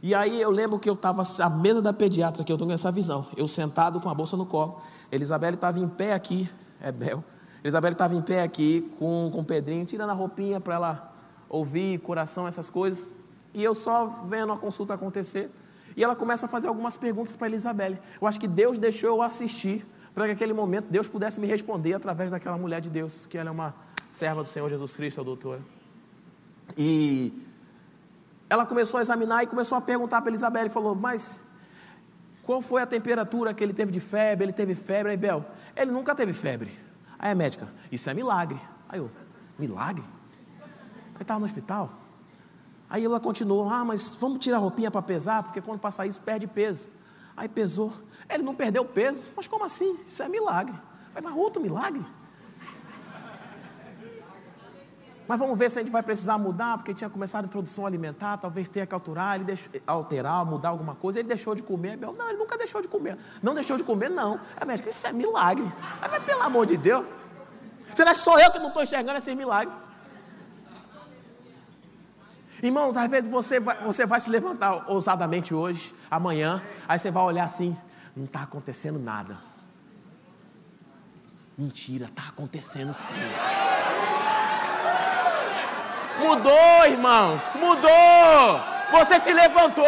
[0.01, 2.91] E aí eu lembro que eu estava à mesa da pediatra, que eu tenho essa
[2.91, 4.81] visão, eu sentado com a bolsa no colo,
[5.11, 6.49] Elizabeth estava em pé aqui,
[6.81, 7.23] é Bel,
[7.63, 11.13] Elizabeth estava em pé aqui com, com o Pedrinho, tirando a roupinha para ela
[11.47, 13.07] ouvir coração, essas coisas,
[13.53, 15.49] e eu só vendo a consulta acontecer,
[15.97, 17.97] e ela começa a fazer algumas perguntas para Elizabeth.
[18.21, 19.83] Eu acho que Deus deixou eu assistir
[20.13, 23.49] para que naquele momento Deus pudesse me responder através daquela mulher de Deus, que ela
[23.49, 23.73] é uma
[24.11, 25.59] serva do Senhor Jesus Cristo, a doutora.
[26.77, 27.33] E
[28.47, 31.39] ela começou a examinar e começou a perguntar para Elizabeth, falou, mas
[32.43, 34.45] qual foi a temperatura que ele teve de febre?
[34.45, 35.43] Ele teve febre, aí Bel,
[35.75, 36.71] ele nunca teve febre.
[37.17, 38.59] Aí a médica, isso é milagre.
[38.87, 39.09] Aí eu,
[39.57, 40.05] milagre?
[41.15, 41.91] Ele estava no hospital?
[42.89, 46.21] Aí ela continuou: Ah, mas vamos tirar a roupinha para pesar, porque quando passa isso
[46.21, 46.87] perde peso.
[47.35, 47.93] Aí pesou.
[48.29, 49.29] Ele não perdeu peso.
[49.35, 49.99] Mas como assim?
[50.05, 50.75] Isso é milagre.
[51.13, 52.03] Vai, mas outro milagre?
[55.27, 58.37] Mas vamos ver se a gente vai precisar mudar, porque tinha começado a introdução alimentar,
[58.37, 61.19] talvez tenha que alterar, ele deixou, alterar, mudar alguma coisa.
[61.19, 61.97] Ele deixou de comer.
[61.97, 63.17] Não, ele nunca deixou de comer.
[63.43, 64.39] Não deixou de comer, não.
[64.55, 65.65] É médico, isso é milagre.
[65.99, 67.05] Mas pelo amor de Deus.
[67.93, 69.73] Será que sou eu que não estou enxergando esse milagre?
[72.61, 77.23] Irmãos, às vezes você vai, você vai se levantar ousadamente hoje, amanhã, aí você vai
[77.23, 77.77] olhar assim,
[78.15, 79.37] não está acontecendo nada.
[81.57, 83.15] Mentira, está acontecendo sim.
[86.19, 88.61] Mudou, irmãos, mudou.
[88.91, 89.85] Você se levantou.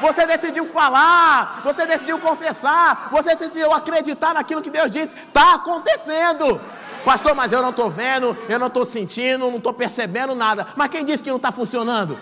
[0.00, 5.14] Você decidiu falar, você decidiu confessar, você decidiu acreditar naquilo que Deus disse.
[5.14, 6.58] Está acontecendo.
[7.04, 10.66] Pastor, mas eu não estou vendo, eu não estou sentindo, não estou percebendo nada.
[10.76, 12.16] Mas quem disse que não está funcionando?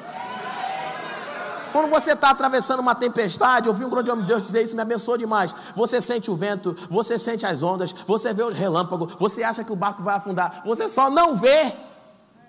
[1.72, 4.82] Quando você está atravessando uma tempestade, ouvi um grande homem de Deus dizer isso, me
[4.82, 5.54] abençoou demais.
[5.76, 9.72] Você sente o vento, você sente as ondas, você vê os relâmpagos, você acha que
[9.72, 11.72] o barco vai afundar, você só não vê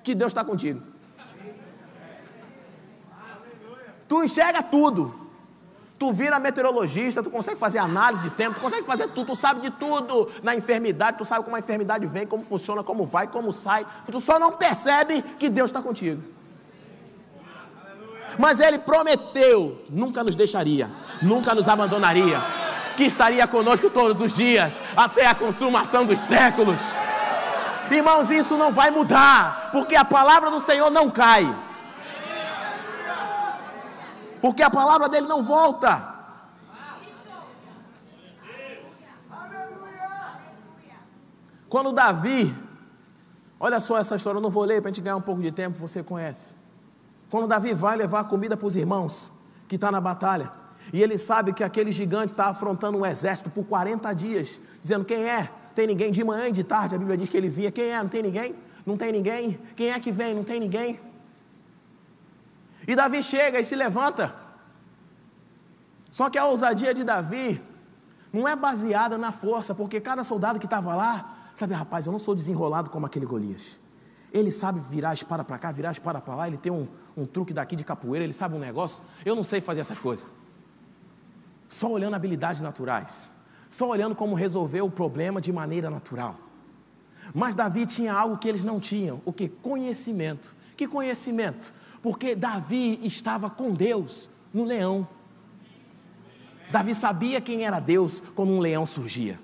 [0.04, 0.82] que Deus está contigo.
[4.08, 5.29] Tu enxerga tudo,
[6.00, 9.60] Tu vira meteorologista, tu consegue fazer análise de tempo, tu consegue fazer tudo, tu sabe
[9.60, 13.52] de tudo na enfermidade, tu sabe como a enfermidade vem, como funciona, como vai, como
[13.52, 13.86] sai.
[14.10, 16.24] Tu só não percebe que Deus está contigo.
[18.39, 20.89] Mas Ele prometeu, nunca nos deixaria,
[21.22, 22.39] nunca nos abandonaria,
[22.95, 26.80] que estaria conosco todos os dias, até a consumação dos séculos.
[27.91, 31.43] Irmãos, isso não vai mudar, porque a palavra do Senhor não cai
[34.42, 36.20] porque a palavra dele não volta.
[41.70, 42.54] Quando Davi,
[43.60, 45.52] olha só essa história, eu não vou ler para a gente ganhar um pouco de
[45.52, 46.56] tempo, você conhece.
[47.30, 49.32] Quando Davi vai levar comida para os irmãos
[49.68, 50.52] que está na batalha,
[50.92, 55.24] e ele sabe que aquele gigante está afrontando um exército por 40 dias, dizendo: Quem
[55.30, 55.48] é?
[55.76, 56.12] Tem ninguém?
[56.12, 58.02] De manhã e de tarde, a Bíblia diz que ele vinha: Quem é?
[58.02, 58.56] Não tem ninguém?
[58.84, 59.60] Não tem ninguém?
[59.76, 60.34] Quem é que vem?
[60.34, 61.00] Não tem ninguém?
[62.90, 64.26] E Davi chega e se levanta.
[66.18, 67.62] Só que a ousadia de Davi
[68.34, 71.14] não é baseada na força, porque cada soldado que estava lá,
[71.54, 73.80] sabe, rapaz, eu não sou desenrolado como aquele Golias.
[74.34, 76.88] Ele sabe virar a espada para cá, virar a espada para lá, ele tem um,
[77.16, 79.04] um truque daqui de capoeira, ele sabe um negócio.
[79.24, 80.26] Eu não sei fazer essas coisas.
[81.68, 83.30] Só olhando habilidades naturais,
[83.70, 86.36] só olhando como resolver o problema de maneira natural.
[87.36, 89.48] Mas Davi tinha algo que eles não tinham, o que?
[89.48, 90.56] Conhecimento.
[90.76, 91.72] Que conhecimento?
[92.02, 95.08] Porque Davi estava com Deus no leão.
[96.72, 99.39] Davi sabia quem era Deus quando um leão surgia.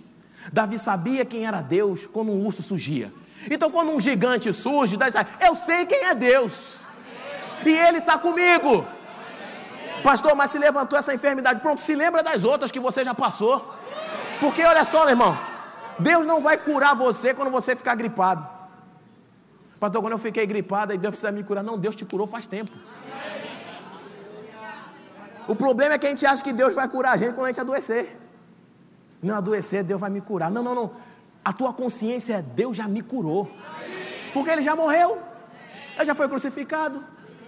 [0.53, 3.11] Davi sabia quem era Deus quando um urso surgia.
[3.49, 6.79] Então, quando um gigante surge, Davi diz: Eu sei quem é Deus,
[7.65, 8.85] e Ele está comigo.
[10.03, 13.73] Pastor, mas se levantou essa enfermidade, pronto, se lembra das outras que você já passou.
[14.39, 15.37] Porque olha só, meu irmão,
[15.97, 18.54] Deus não vai curar você quando você ficar gripado.
[19.79, 21.63] Pastor, quando eu fiquei gripado e Deus precisa me curar.
[21.63, 22.71] Não, Deus te curou faz tempo.
[25.47, 27.49] O problema é que a gente acha que Deus vai curar a gente quando a
[27.49, 28.17] gente adoecer.
[29.21, 30.49] Não adoecer, Deus vai me curar.
[30.49, 30.91] Não, não, não.
[31.43, 33.49] A tua consciência é Deus já me curou.
[34.33, 35.19] Porque ele já morreu.
[35.95, 37.03] Ele já foi crucificado.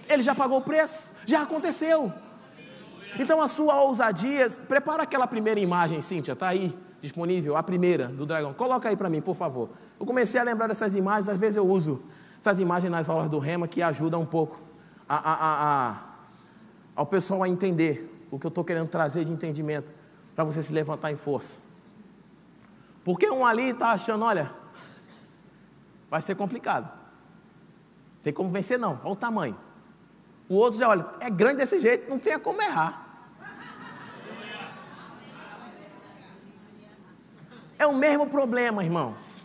[0.08, 2.12] Ele já pagou o preço, já aconteceu.
[3.18, 8.26] Então a sua ousadia, prepara aquela primeira imagem, Cíntia, está aí disponível, a primeira do
[8.26, 8.52] dragão.
[8.52, 9.70] Coloca aí para mim, por favor.
[9.98, 12.02] Eu comecei a lembrar dessas imagens, às vezes eu uso
[12.40, 14.58] essas imagens nas aulas do Rema que ajudam um pouco
[15.08, 16.02] a, a, a,
[16.94, 19.92] ao pessoal a entender o que eu estou querendo trazer de entendimento
[20.34, 21.58] para você se levantar em força.
[23.04, 24.52] Porque um ali está achando, olha,
[26.10, 26.92] vai ser complicado.
[28.22, 29.56] Tem como vencer não, olha o tamanho.
[30.48, 33.07] O outro já olha, é grande desse jeito, não tem como errar.
[37.78, 39.44] É o mesmo problema, irmãos.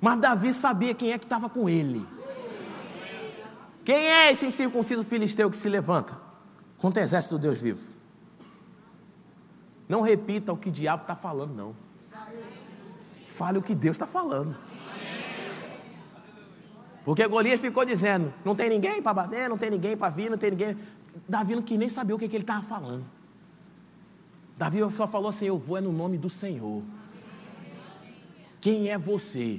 [0.00, 2.04] Mas Davi sabia quem é que estava com ele.
[3.84, 6.18] Quem é esse incircunciso filisteu que se levanta
[6.78, 7.80] contra o exército do Deus vivo?
[9.88, 11.76] Não repita o que o diabo está falando, não.
[13.26, 14.56] Fale o que Deus está falando.
[17.04, 20.38] Porque Golias ficou dizendo: não tem ninguém para bater, não tem ninguém para vir, não
[20.38, 20.76] tem ninguém.
[21.28, 23.04] Davi não quis nem saber o que, que ele estava falando.
[24.60, 26.82] Davi só falou assim: Eu vou é no nome do Senhor.
[28.60, 29.58] Quem é você?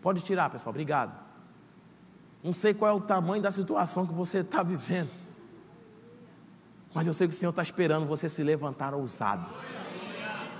[0.00, 1.16] Pode tirar, pessoal, obrigado.
[2.42, 5.08] Não sei qual é o tamanho da situação que você está vivendo,
[6.92, 9.48] mas eu sei que o Senhor está esperando você se levantar ousado,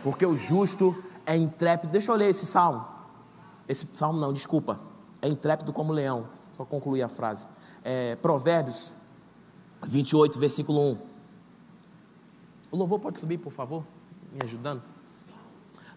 [0.05, 0.95] porque o justo
[1.27, 1.91] é intrépido.
[1.91, 2.87] Deixa eu ler esse salmo.
[3.69, 4.79] Esse salmo não, desculpa.
[5.21, 6.29] É intrépido como leão.
[6.57, 7.49] Só concluir a frase.
[7.83, 8.93] É, Provérbios
[9.83, 11.12] 28, versículo 1.
[12.73, 13.85] O louvor pode subir, por favor,
[14.33, 14.83] me ajudando.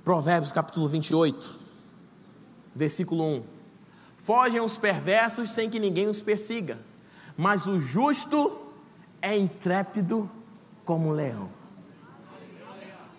[0.04, 1.58] Provérbios capítulo 28,
[2.76, 3.44] versículo 1.
[4.18, 6.78] Fogem os perversos sem que ninguém os persiga,
[7.38, 8.60] mas o justo
[9.22, 10.30] é intrépido
[10.84, 11.50] como um leão.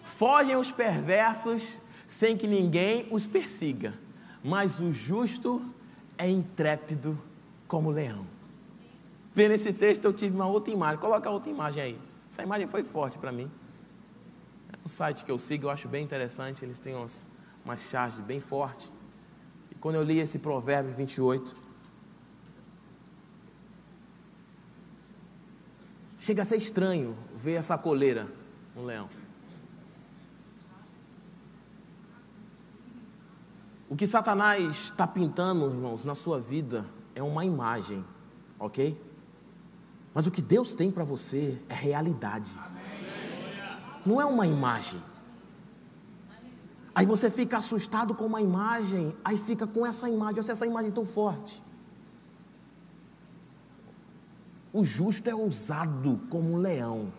[0.04, 3.94] Fogem os perversos sem que ninguém os persiga,
[4.44, 5.62] mas o justo
[6.18, 7.18] é intrépido
[7.66, 8.26] como leão.
[9.34, 10.98] Vendo esse texto, eu tive uma outra imagem.
[10.98, 11.98] Coloca a outra imagem aí.
[12.36, 13.50] Essa imagem foi forte para mim.
[14.70, 16.62] É um site que eu sigo, eu acho bem interessante.
[16.62, 17.30] Eles têm umas,
[17.64, 18.92] umas charges bem fortes.
[19.70, 21.56] E quando eu li esse provérbio 28,
[26.18, 28.30] chega a ser estranho ver essa coleira,
[28.76, 29.08] um leão.
[33.88, 36.84] O que Satanás está pintando, irmãos, na sua vida
[37.14, 38.04] é uma imagem,
[38.58, 39.05] ok?
[40.16, 42.52] Mas o que Deus tem para você é realidade,
[44.04, 45.00] não é uma imagem.
[46.94, 50.90] Aí você fica assustado com uma imagem, aí fica com essa imagem, olha essa imagem
[50.90, 51.62] tão forte.
[54.72, 57.12] O justo é ousado como um leão.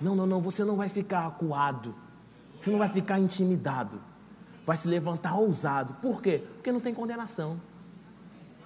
[0.00, 1.94] Não, não, não, você não vai ficar acuado,
[2.58, 4.00] você não vai ficar intimidado
[4.68, 5.94] vai se levantar ousado.
[5.94, 6.44] Por quê?
[6.56, 7.58] Porque não tem condenação.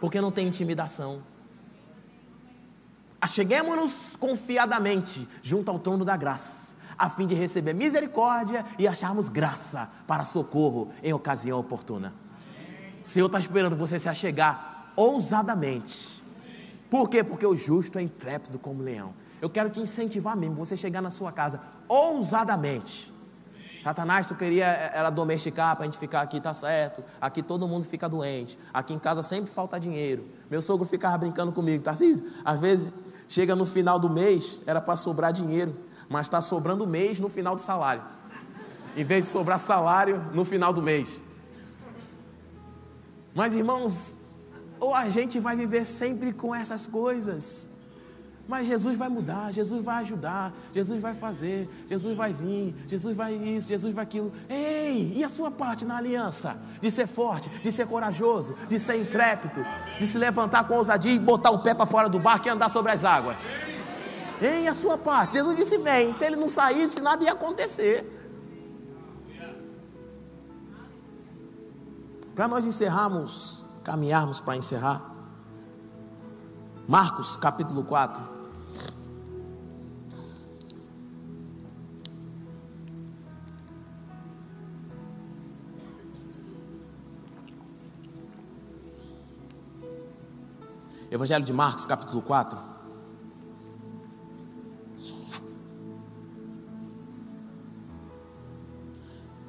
[0.01, 1.23] Porque não tem intimidação.
[3.23, 9.89] Acheguemos-nos confiadamente junto ao trono da graça, a fim de receber misericórdia e acharmos graça
[10.09, 12.13] para socorro em ocasião oportuna.
[13.05, 16.21] O Senhor está esperando você se achegar ousadamente.
[16.91, 17.23] Por quê?
[17.23, 19.15] Porque o justo é intrépido como leão.
[19.41, 23.13] Eu quero te incentivar mesmo, você chegar na sua casa ousadamente
[23.83, 27.03] Satanás, tu queria ela domesticar para a gente ficar aqui, tá certo.
[27.21, 28.57] Aqui todo mundo fica doente.
[28.73, 30.25] Aqui em casa sempre falta dinheiro.
[30.49, 32.25] Meu sogro ficava brincando comigo, Tarcísio.
[32.45, 32.93] Às vezes
[33.35, 35.73] chega no final do mês, era para sobrar dinheiro,
[36.15, 38.03] mas está sobrando mês no final do salário.
[39.01, 41.09] Em vez de sobrar salário no final do mês.
[43.35, 43.95] Mas irmãos,
[44.79, 47.67] ou a gente vai viver sempre com essas coisas,
[48.49, 53.35] mas Jesus vai mudar, Jesus vai ajudar, Jesus vai fazer, Jesus vai vir, Jesus vai
[53.35, 54.33] isso, Jesus vai aquilo.
[54.49, 56.57] Ei, e a sua parte na aliança?
[56.81, 59.65] De ser forte, de ser corajoso, de ser intrépido,
[59.99, 62.69] de se levantar com ousadia e botar o pé para fora do barco e andar
[62.69, 63.37] sobre as águas.
[64.41, 65.35] Ei, a sua parte?
[65.35, 66.13] Jesus disse: vem.
[66.13, 68.05] Se ele não saísse, nada ia acontecer.
[72.35, 75.13] Para nós encerrarmos, caminharmos para encerrar.
[76.89, 78.32] Marcos capítulo 4.
[91.13, 92.59] Evangelho de Marcos, capítulo 4.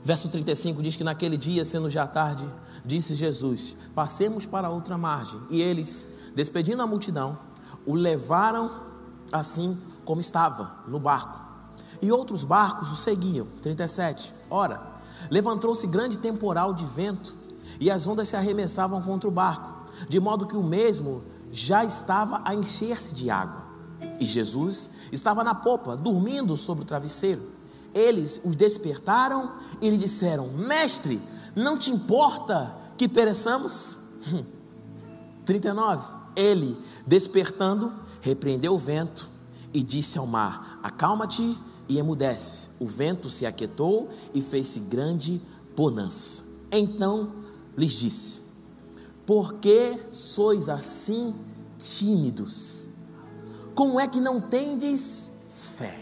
[0.03, 2.45] Verso 35 diz que naquele dia, sendo já tarde,
[2.83, 5.39] disse Jesus: Passemos para outra margem.
[5.49, 6.05] E eles,
[6.35, 7.37] despedindo a multidão,
[7.85, 8.69] o levaram
[9.31, 11.41] assim como estava, no barco.
[12.01, 13.47] E outros barcos o seguiam.
[13.61, 14.35] 37.
[14.49, 14.81] Ora,
[15.31, 17.33] levantou-se grande temporal de vento,
[17.79, 19.73] e as ondas se arremessavam contra o barco
[20.07, 21.23] de modo que o mesmo
[21.53, 23.63] já estava a encher-se de água.
[24.19, 27.53] E Jesus estava na popa, dormindo sobre o travesseiro.
[27.93, 31.21] Eles os despertaram e lhe disseram: Mestre,
[31.55, 33.99] não te importa que pereçamos?
[35.45, 36.23] 39.
[36.35, 36.75] Ele,
[37.05, 39.29] despertando, repreendeu o vento
[39.71, 41.55] e disse ao mar: Acalma-te
[41.87, 42.69] e emudece.
[42.79, 45.39] O vento se aquietou e fez-se grande
[45.75, 46.43] bonança.
[46.71, 47.31] Então
[47.77, 48.42] lhes disse:
[49.25, 51.35] Por que sois assim
[51.77, 52.87] tímidos?
[53.73, 55.31] Como é que não tendes
[55.77, 55.97] fé?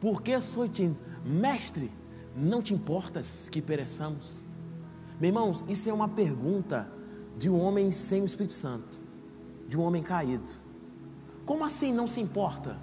[0.00, 1.02] Por que sois tímidos?
[1.24, 1.92] Mestre,
[2.34, 4.44] não te importas que pereçamos?
[5.20, 6.90] Meus irmãos, isso é uma pergunta
[7.38, 9.00] de um homem sem o Espírito Santo,
[9.68, 10.50] de um homem caído.
[11.44, 12.78] Como assim não se importa?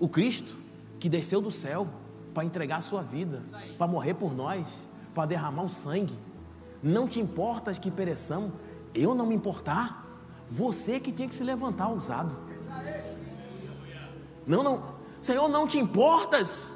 [0.00, 0.58] O Cristo
[0.98, 1.86] que desceu do céu
[2.34, 3.42] para entregar a sua vida,
[3.78, 6.14] para morrer por nós, para derramar o sangue.
[6.94, 8.52] Não te importas que pereçamos?
[8.94, 9.86] Eu não me importar?
[10.48, 12.32] Você que tinha que se levantar ousado.
[14.46, 14.84] Não, não.
[15.20, 16.70] Senhor, não te importas?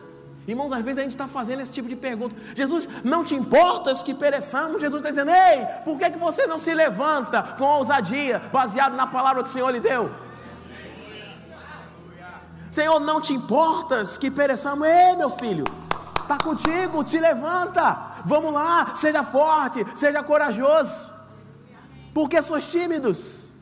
[0.48, 2.34] Irmãos, às vezes a gente está fazendo esse tipo de pergunta.
[2.56, 4.80] Jesus, não te importas que pereçamos?
[4.80, 9.06] Jesus está dizendo, ei, por que, que você não se levanta com ousadia, baseado na
[9.06, 10.10] palavra que o Senhor lhe deu?
[12.72, 14.88] Senhor, não te importas que pereçamos?
[14.88, 15.64] Ei, meu filho,
[16.30, 21.12] está contigo, te levanta, vamos lá, seja forte, seja corajoso.
[22.14, 23.54] Porque sois tímidos?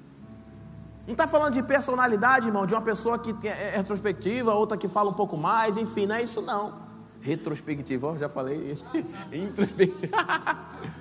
[1.07, 5.09] Não está falando de personalidade, irmão, de uma pessoa que é retrospectiva, outra que fala
[5.09, 6.87] um pouco mais, enfim, não é isso não.
[7.23, 8.77] Retrospectiva, já falei.
[9.33, 10.17] Introspectiva.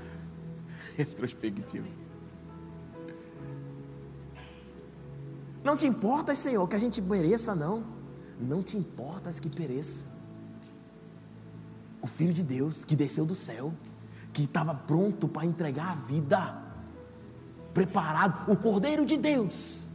[0.96, 1.88] Retrospectiva.
[5.66, 7.84] Não te importas, Senhor, que a gente mereça, não.
[8.40, 10.17] Não te importas que pereça.
[12.08, 13.74] O Filho de Deus que desceu do céu,
[14.34, 16.42] que estava pronto para entregar a vida,
[17.74, 19.88] preparado, o Cordeiro de Deus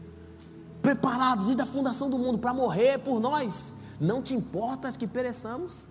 [0.82, 3.74] preparados desde a fundação do mundo para morrer por nós.
[4.00, 5.86] Não te importas que pereçamos?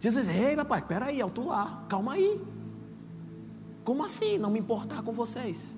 [0.00, 2.30] Jesus diz: Ei, espera aí, alto lá, calma aí.
[3.84, 5.74] Como assim não me importar com vocês?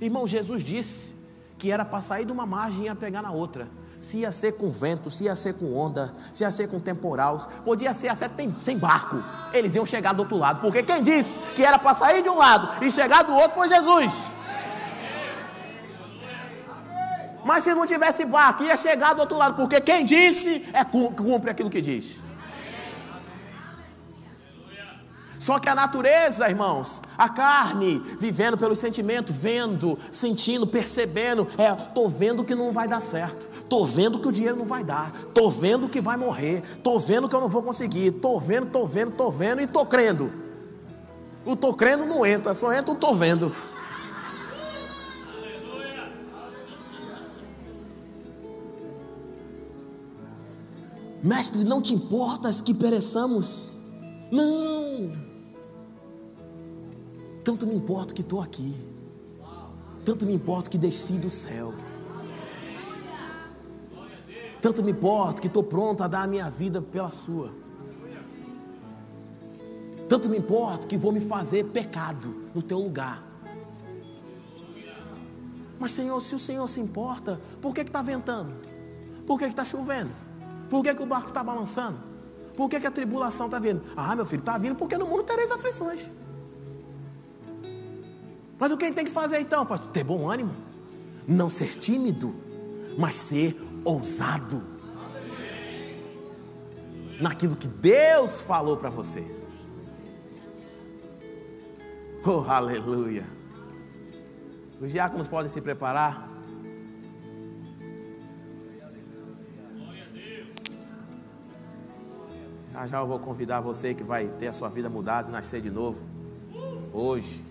[0.00, 1.14] Irmão, Jesus disse
[1.58, 3.68] que era para sair de uma margem e pegar na outra.
[4.00, 7.36] Se ia ser com vento, se ia ser com onda, se ia ser com temporal,
[7.64, 8.28] podia ser até
[8.60, 9.22] sem barco.
[9.52, 12.36] Eles iam chegar do outro lado, porque quem disse que era para sair de um
[12.36, 14.12] lado e chegar do outro foi Jesus.
[17.44, 21.50] Mas se não tivesse barco, ia chegar do outro lado, porque quem disse é cumpre
[21.50, 22.20] aquilo que diz.
[25.38, 32.06] Só que a natureza, irmãos, a carne, vivendo pelo sentimento, vendo, sentindo, percebendo, é, tô
[32.06, 35.50] vendo que não vai dar certo, tô vendo que o dinheiro não vai dar, tô
[35.50, 39.12] vendo que vai morrer, tô vendo que eu não vou conseguir, tô vendo, tô vendo,
[39.16, 40.32] tô vendo e tô crendo.
[41.44, 43.54] O tô crendo não entra, só entra o tô vendo.
[51.22, 53.76] Mestre, não te importas que pereçamos?
[54.30, 55.12] Não.
[57.44, 58.74] Tanto me importa que estou aqui.
[60.04, 61.74] Tanto me importa que desci do céu.
[64.60, 67.52] Tanto me importa que estou pronto a dar a minha vida pela sua.
[70.08, 73.22] Tanto me importa que vou me fazer pecado no teu lugar.
[75.78, 78.52] Mas Senhor, se o Senhor se importa, por que está ventando?
[79.26, 80.10] Por que está chovendo?
[80.68, 81.98] Por que, que o barco está balançando?
[82.56, 83.82] Por que, que a tribulação está vindo?
[83.96, 86.10] Ah, meu filho, está vindo porque no mundo tereis aflições.
[88.58, 89.90] Mas o que a gente tem que fazer então, pastor?
[89.92, 90.52] Ter bom ânimo.
[91.26, 92.34] Não ser tímido,
[92.98, 93.54] mas ser
[93.84, 94.62] ousado.
[97.20, 99.24] Naquilo que Deus falou para você.
[102.24, 103.24] Oh, aleluia.
[104.80, 106.28] Os diáconos podem se preparar.
[112.72, 115.70] Já já eu vou convidar você que vai ter a sua vida mudada, nascer de
[115.70, 116.04] novo.
[116.92, 117.47] Hoje.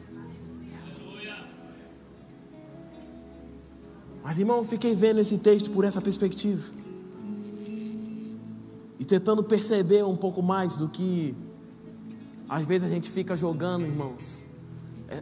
[4.28, 6.62] Mas irmão, fiquei vendo esse texto por essa perspectiva.
[9.00, 11.34] E tentando perceber um pouco mais do que
[12.50, 14.44] às vezes a gente fica jogando, irmãos,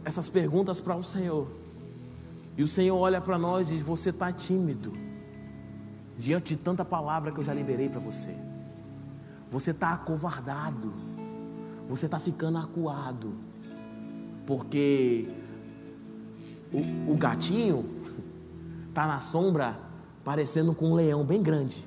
[0.04, 1.46] essas perguntas para o Senhor.
[2.56, 4.92] E o Senhor olha para nós e diz: Você está tímido
[6.18, 8.34] diante de tanta palavra que eu já liberei para você.
[9.48, 10.92] Você está acovardado.
[11.88, 13.32] Você está ficando acuado.
[14.44, 15.28] Porque
[16.72, 17.95] o, o gatinho
[18.96, 19.78] está na sombra
[20.24, 21.86] parecendo com um leão bem grande.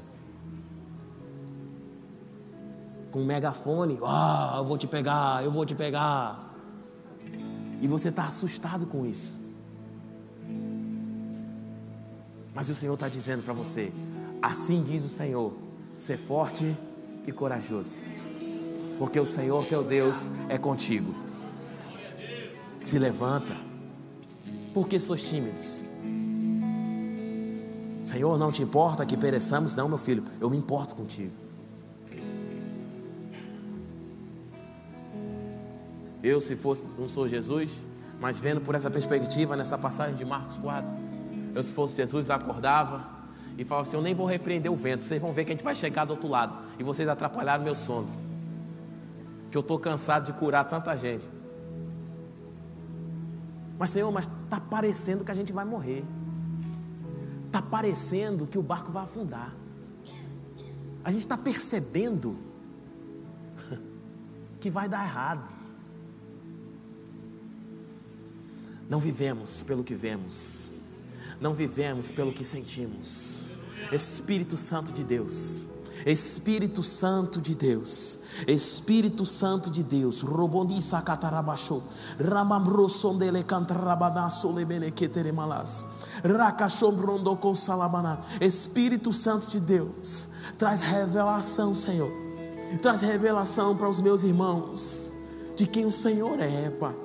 [3.10, 6.54] Com um megafone, ah, eu vou te pegar, eu vou te pegar.
[7.82, 9.36] E você está assustado com isso.
[12.54, 13.92] Mas o Senhor está dizendo para você:
[14.40, 15.52] assim diz o Senhor,
[15.96, 16.78] ser forte
[17.26, 18.06] e corajoso,
[19.00, 21.16] porque o Senhor teu Deus é contigo.
[22.78, 23.58] Se levanta,
[24.76, 25.89] porque sois tímidos.
[28.10, 29.76] Senhor, não te importa que pereçamos?
[29.76, 31.32] Não, meu filho, eu me importo contigo.
[36.24, 37.70] Eu, se fosse, não sou Jesus,
[38.20, 40.90] mas vendo por essa perspectiva, nessa passagem de Marcos 4,
[41.54, 43.06] eu, se fosse Jesus, acordava
[43.56, 45.64] e falava assim: Eu nem vou repreender o vento, vocês vão ver que a gente
[45.64, 48.10] vai chegar do outro lado, e vocês atrapalharam meu sono,
[49.52, 51.30] que eu estou cansado de curar tanta gente.
[53.78, 56.04] Mas, Senhor, mas está parecendo que a gente vai morrer,
[57.50, 59.56] está parecendo que o barco vai afundar,
[61.04, 62.38] a gente está percebendo
[64.62, 65.52] que vai dar errado.
[68.88, 70.70] Não vivemos pelo que vemos,
[71.42, 73.52] não vivemos pelo que sentimos.
[73.92, 75.66] Espírito Santo de Deus,
[76.06, 81.82] Espírito Santo de Deus, Espírito Santo de Deus, Robondi Sakatarabasho,
[82.20, 83.44] Ramamrosondele
[88.42, 92.12] Espírito Santo de Deus, traz revelação, Senhor,
[92.82, 95.14] traz revelação para os meus irmãos,
[95.56, 96.96] de quem o Senhor é, Pai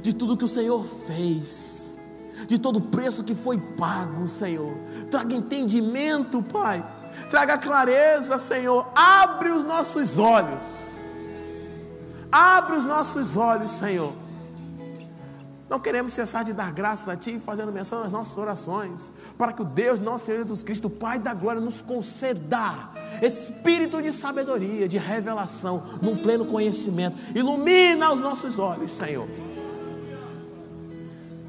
[0.00, 2.00] de tudo que o Senhor fez,
[2.46, 4.74] de todo o preço que foi pago, Senhor.
[5.10, 6.84] Traga entendimento, Pai.
[7.28, 8.86] Traga clareza, Senhor.
[8.94, 10.60] Abre os nossos olhos.
[12.30, 14.12] Abre os nossos olhos, Senhor.
[15.72, 19.62] Não queremos cessar de dar graças a Ti, fazendo menção nas nossas orações, para que
[19.62, 22.90] o Deus, nosso Senhor Jesus Cristo, Pai da glória, nos conceda
[23.22, 27.16] espírito de sabedoria, de revelação, num pleno conhecimento.
[27.34, 29.26] Ilumina os nossos olhos, Senhor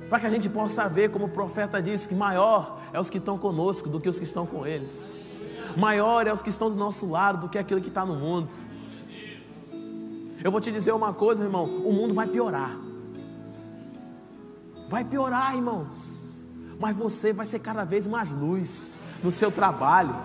[0.10, 3.18] para que a gente possa ver, como o profeta disse, que maior é os que
[3.18, 5.26] estão conosco do que os que estão com eles,
[5.76, 8.48] maior é os que estão do nosso lado do que aquele que está no mundo.
[10.44, 12.78] Eu vou te dizer uma coisa, irmão: o mundo vai piorar,
[14.90, 16.40] vai piorar, irmãos,
[16.80, 20.16] mas você vai ser cada vez mais luz no seu trabalho,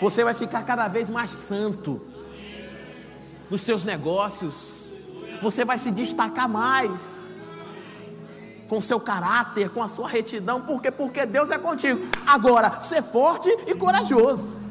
[0.00, 2.00] você vai ficar cada vez mais santo
[3.50, 4.92] nos seus negócios,
[5.40, 7.28] você vai se destacar mais
[8.68, 12.00] com seu caráter, com a sua retidão, porque porque Deus é contigo.
[12.26, 14.63] Agora, ser forte e corajoso.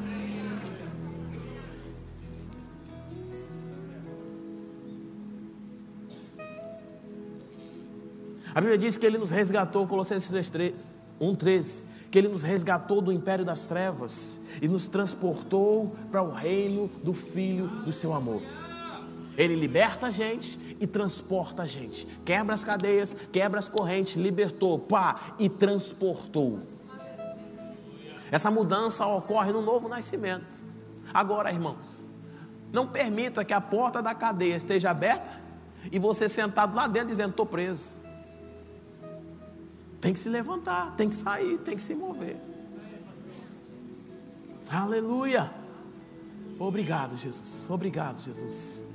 [8.55, 13.43] A Bíblia diz que ele nos resgatou, Colossenses 1,13, que ele nos resgatou do império
[13.43, 18.43] das trevas e nos transportou para o reino do Filho do seu amor.
[19.35, 22.05] Ele liberta a gente e transporta a gente.
[22.23, 26.59] Quebra as cadeias, quebra as correntes, libertou, pá, e transportou.
[28.31, 30.63] Essa mudança ocorre no novo nascimento.
[31.11, 32.03] Agora, irmãos,
[32.71, 35.41] não permita que a porta da cadeia esteja aberta
[35.91, 38.02] e você sentado lá dentro dizendo: estou preso.
[40.03, 42.35] Tem que se levantar, tem que sair, tem que se mover.
[44.69, 45.49] Aleluia.
[46.59, 47.69] Obrigado, Jesus.
[47.69, 48.85] Obrigado, Jesus.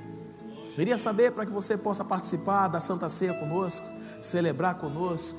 [0.75, 3.89] Queria saber para que você possa participar da Santa Ceia conosco,
[4.21, 5.39] celebrar conosco,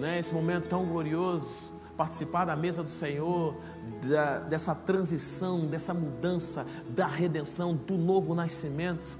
[0.00, 3.54] né, esse momento tão glorioso, participar da mesa do Senhor,
[4.10, 9.16] da, dessa transição, dessa mudança, da redenção, do novo nascimento.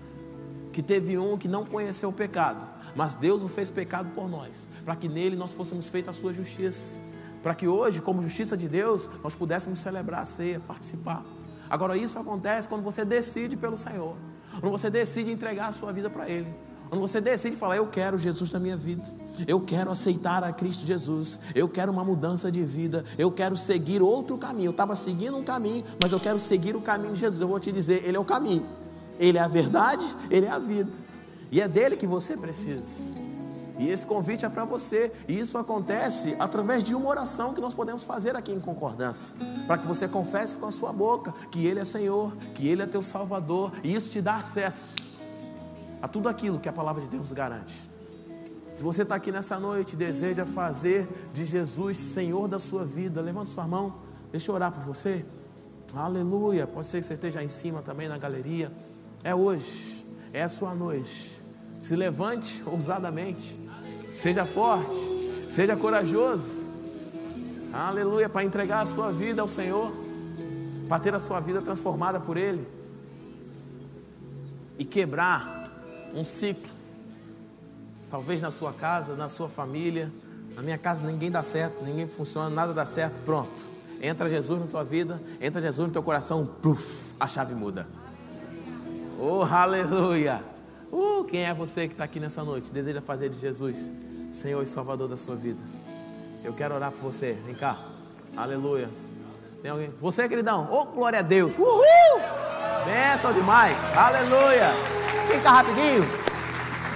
[0.73, 2.67] Que teve um que não conheceu o pecado,
[2.97, 6.33] mas Deus o fez pecado por nós, para que nele nós fôssemos feitos a sua
[6.33, 7.01] justiça,
[7.43, 11.25] para que hoje, como justiça de Deus, nós pudéssemos celebrar a ceia, participar.
[11.69, 14.17] Agora, isso acontece quando você decide pelo Senhor.
[14.61, 16.49] Quando você decide entregar a sua vida para Ele.
[16.89, 19.03] Quando você decide falar, eu quero Jesus na minha vida,
[19.49, 24.01] eu quero aceitar a Cristo Jesus, eu quero uma mudança de vida, eu quero seguir
[24.01, 24.69] outro caminho.
[24.69, 27.41] Eu estava seguindo um caminho, mas eu quero seguir o caminho de Jesus.
[27.41, 28.65] Eu vou te dizer, Ele é o caminho,
[29.19, 30.93] Ele é a verdade, Ele é a vida,
[31.51, 33.19] e é dele que você precisa.
[33.79, 35.13] E esse convite é para você.
[35.27, 39.37] E isso acontece através de uma oração que nós podemos fazer aqui em concordância.
[39.67, 42.87] Para que você confesse com a sua boca que Ele é Senhor, que Ele é
[42.87, 43.73] teu Salvador.
[43.83, 44.95] E isso te dá acesso
[46.01, 47.91] a tudo aquilo que a palavra de Deus garante.
[48.77, 53.21] Se você está aqui nessa noite e deseja fazer de Jesus Senhor da sua vida,
[53.21, 53.95] levante sua mão,
[54.33, 55.25] deixa eu orar por você.
[55.95, 56.67] Aleluia.
[56.67, 58.73] Pode ser que você esteja em cima também na galeria.
[59.23, 61.41] É hoje, é a sua noite.
[61.79, 63.64] Se levante ousadamente.
[64.17, 66.73] Seja forte, seja corajoso.
[67.73, 69.93] Aleluia, para entregar a sua vida ao Senhor,
[70.89, 72.67] para ter a sua vida transformada por Ele
[74.79, 75.71] e quebrar
[76.15, 76.73] um ciclo.
[78.11, 80.13] talvez na sua casa, na sua família.
[80.55, 83.21] Na minha casa ninguém dá certo, ninguém funciona, nada dá certo.
[83.23, 83.65] Pronto.
[84.01, 87.87] Entra Jesus na tua vida, entra Jesus no teu coração, pluf, a chave muda.
[89.19, 90.54] Oh, aleluia!
[90.95, 92.71] Uh, quem é você que está aqui nessa noite?
[92.71, 93.91] Deseja fazer de Jesus
[94.31, 95.61] Senhor e Salvador da sua vida?
[96.45, 97.33] Eu quero orar por você.
[97.45, 97.81] Vem cá.
[98.37, 98.89] Aleluia.
[99.61, 99.93] Tem alguém?
[100.01, 100.69] Você, queridão.
[100.71, 101.59] Oh, glória a Deus.
[101.59, 101.83] Uhul!
[102.85, 103.93] Benção demais.
[103.93, 104.71] Aleluia.
[105.27, 106.05] Vem cá rapidinho.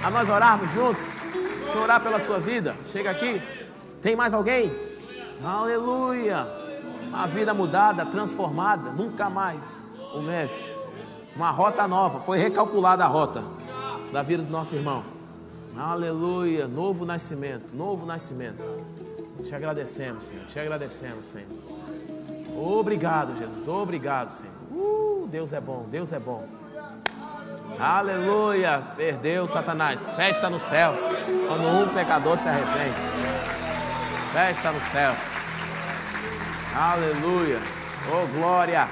[0.01, 1.05] A nós orarmos juntos.
[1.63, 2.77] Deixa eu orar pela sua vida.
[2.85, 3.41] Chega aqui.
[4.01, 4.71] Tem mais alguém?
[5.43, 6.47] Aleluia.
[7.09, 8.91] Uma vida mudada, transformada.
[8.91, 10.63] Nunca mais o mesmo.
[11.35, 12.21] Uma rota nova.
[12.21, 13.58] Foi recalculada a rota
[14.11, 15.03] da vida do nosso irmão.
[15.77, 16.67] Aleluia.
[16.67, 17.75] Novo nascimento.
[17.75, 18.63] Novo nascimento.
[19.43, 20.45] Te agradecemos, Senhor.
[20.45, 21.47] Te agradecemos, Senhor.
[22.57, 23.67] Obrigado, Jesus.
[23.67, 24.53] Obrigado, Senhor.
[24.71, 25.85] Uh, Deus é bom.
[25.89, 26.45] Deus é bom.
[27.79, 28.83] Aleluia.
[28.97, 30.01] Perdeu Satanás.
[30.15, 30.93] Festa no céu.
[31.47, 32.97] Quando um pecador se arrepende.
[34.33, 35.13] Festa no céu.
[36.75, 37.59] Aleluia.
[38.11, 38.87] Oh, glória.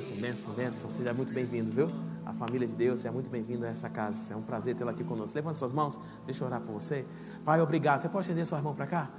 [0.00, 0.90] Bênção, bênção, bênção.
[0.90, 1.90] Seja muito bem-vindo, viu?
[2.24, 4.32] A família de Deus, seja muito bem-vindo a essa casa.
[4.32, 5.36] É um prazer tê-la aqui conosco.
[5.36, 7.04] Levante suas mãos, deixa eu orar por você.
[7.44, 8.00] Pai, obrigado.
[8.00, 9.10] Você pode estender sua mão para cá?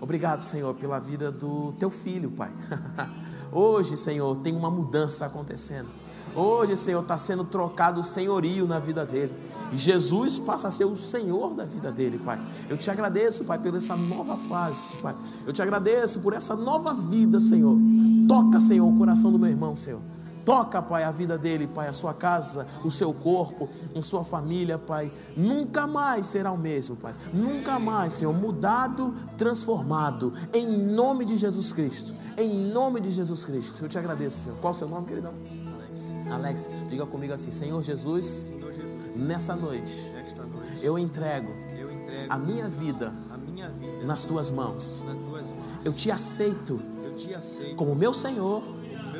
[0.00, 2.50] Obrigado, Senhor, pela vida do teu filho, Pai.
[3.52, 5.88] Hoje, Senhor, tem uma mudança acontecendo.
[6.34, 9.32] Hoje, Senhor, está sendo trocado o senhorio na vida dele.
[9.70, 12.40] E Jesus passa a ser o Senhor da vida dele, Pai.
[12.68, 15.14] Eu te agradeço, Pai, por essa nova fase, Pai.
[15.46, 17.78] Eu te agradeço por essa nova vida, Senhor.
[18.26, 20.00] Toca, Senhor, o coração do meu irmão, Senhor.
[20.44, 24.78] Toca, Pai, a vida dele, Pai, a sua casa, o seu corpo, a sua família,
[24.78, 25.10] Pai.
[25.36, 27.14] Nunca mais será o mesmo, Pai.
[27.32, 32.12] Nunca mais, Senhor, mudado, transformado, em nome de Jesus Cristo.
[32.36, 33.84] Em nome de Jesus Cristo.
[33.84, 34.58] Eu te agradeço, Senhor.
[34.58, 35.32] Qual o seu nome, queridão?
[35.74, 36.30] Alex.
[36.30, 41.90] Alex, diga comigo assim: Senhor Jesus, Senhor Jesus nessa noite, nesta noite eu entrego eu
[41.90, 45.04] entrego a minha vida a minha vida nas tuas mãos.
[45.06, 45.64] nas tuas mãos.
[45.84, 48.62] Eu te aceito Eu te aceito como meu Senhor,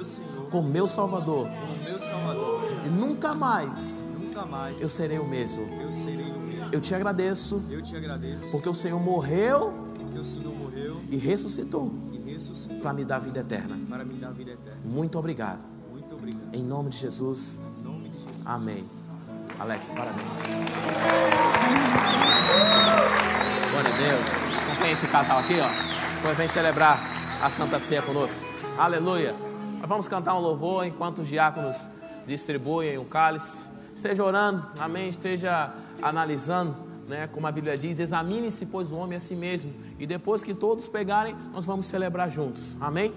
[0.04, 1.48] meu Senhor, como meu Salvador.
[1.48, 2.60] como meu Salvador.
[2.86, 5.62] E nunca mais Nunca mais eu serei o mesmo.
[5.80, 6.68] eu serei o mesmo.
[6.72, 11.16] Eu te agradeço Eu te agradeço porque o Senhor morreu porque o Senhor morreu e
[11.16, 13.78] ressuscitou e ressuscitou para me dar vida eterna.
[13.88, 14.78] para me dar vida eterna.
[14.84, 15.60] Muito obrigado.
[15.90, 16.52] Muito obrigado.
[16.54, 17.62] Em nome de Jesus.
[17.80, 18.42] Em nome de Jesus.
[18.44, 18.84] Amém.
[19.58, 20.28] Alex, parabéns.
[23.70, 24.66] Glória a Deus.
[24.66, 25.68] Acompanha esse casal aqui, ó.
[26.16, 26.98] Depois vem celebrar
[27.42, 28.44] a Santa Ceia conosco.
[28.78, 29.34] Aleluia.
[29.84, 31.90] Nós vamos cantar um louvor enquanto os diáconos
[32.26, 33.70] distribuem o cálice.
[33.94, 35.10] Esteja orando, amém.
[35.10, 36.74] Esteja analisando,
[37.06, 37.26] né?
[37.26, 39.74] Como a Bíblia diz: examine-se, pois, o homem a si mesmo.
[39.98, 42.74] E depois que todos pegarem, nós vamos celebrar juntos.
[42.80, 43.12] Amém?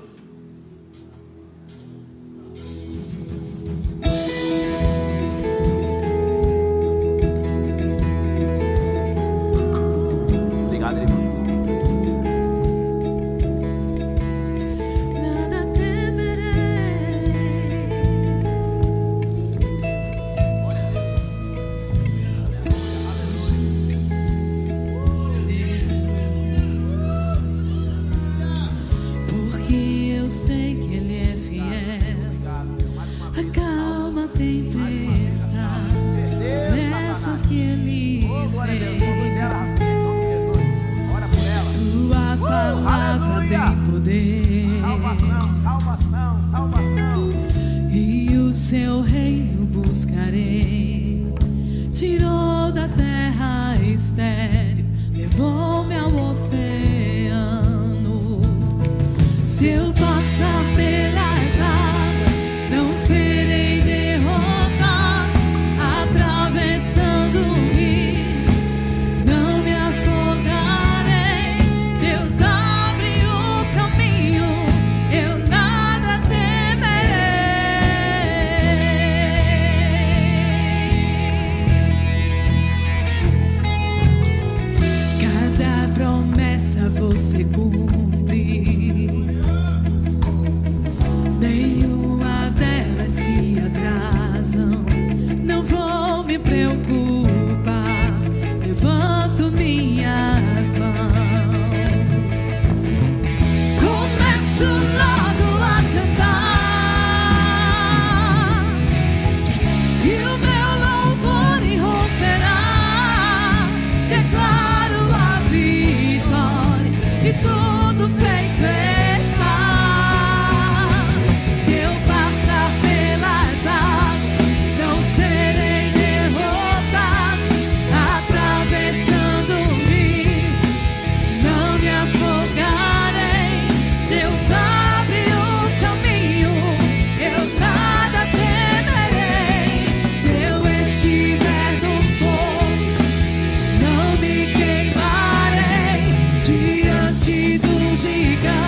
[147.98, 148.67] música.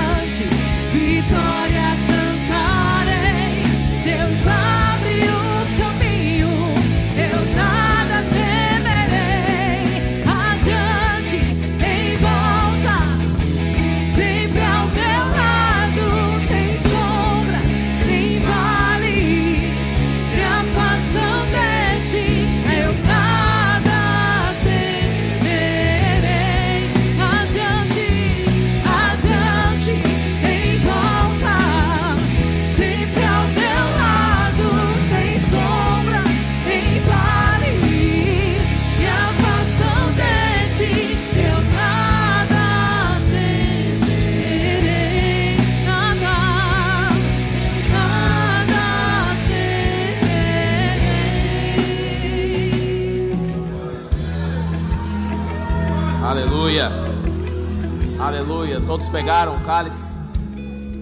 [58.89, 60.19] Todos pegaram o cálice.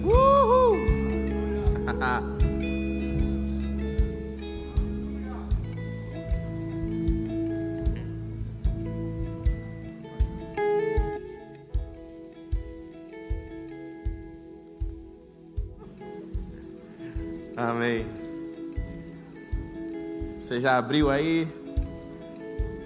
[0.04, 0.76] Uhul.
[17.56, 18.04] Amém.
[20.38, 21.48] Você já abriu aí?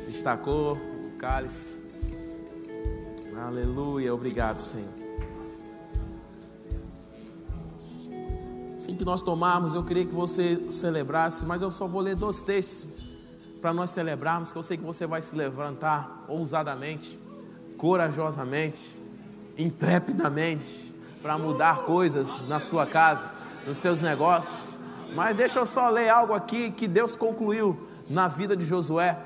[0.06, 1.81] Destacou o cálice?
[3.42, 4.88] Aleluia, obrigado, Senhor.
[8.80, 12.44] Assim que nós tomarmos, eu queria que você celebrasse, mas eu só vou ler dois
[12.44, 12.86] textos
[13.60, 17.18] para nós celebrarmos, que eu sei que você vai se levantar ousadamente,
[17.76, 18.96] corajosamente,
[19.58, 23.34] intrepidamente, para mudar coisas na sua casa,
[23.66, 24.76] nos seus negócios.
[25.16, 27.76] Mas deixa eu só ler algo aqui que Deus concluiu
[28.08, 29.18] na vida de Josué.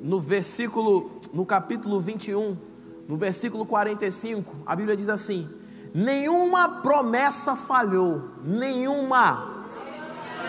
[0.00, 2.69] No versículo, no capítulo 21,
[3.10, 5.50] no versículo 45, a Bíblia diz assim:
[5.92, 9.64] Nenhuma promessa falhou, nenhuma,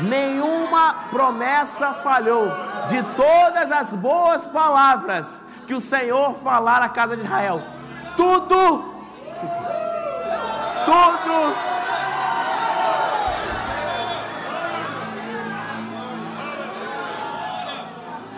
[0.01, 2.45] nenhuma promessa falhou,
[2.87, 7.63] de todas as boas palavras que o Senhor falar à casa de Israel,
[8.15, 8.93] tudo,
[10.85, 11.71] tudo.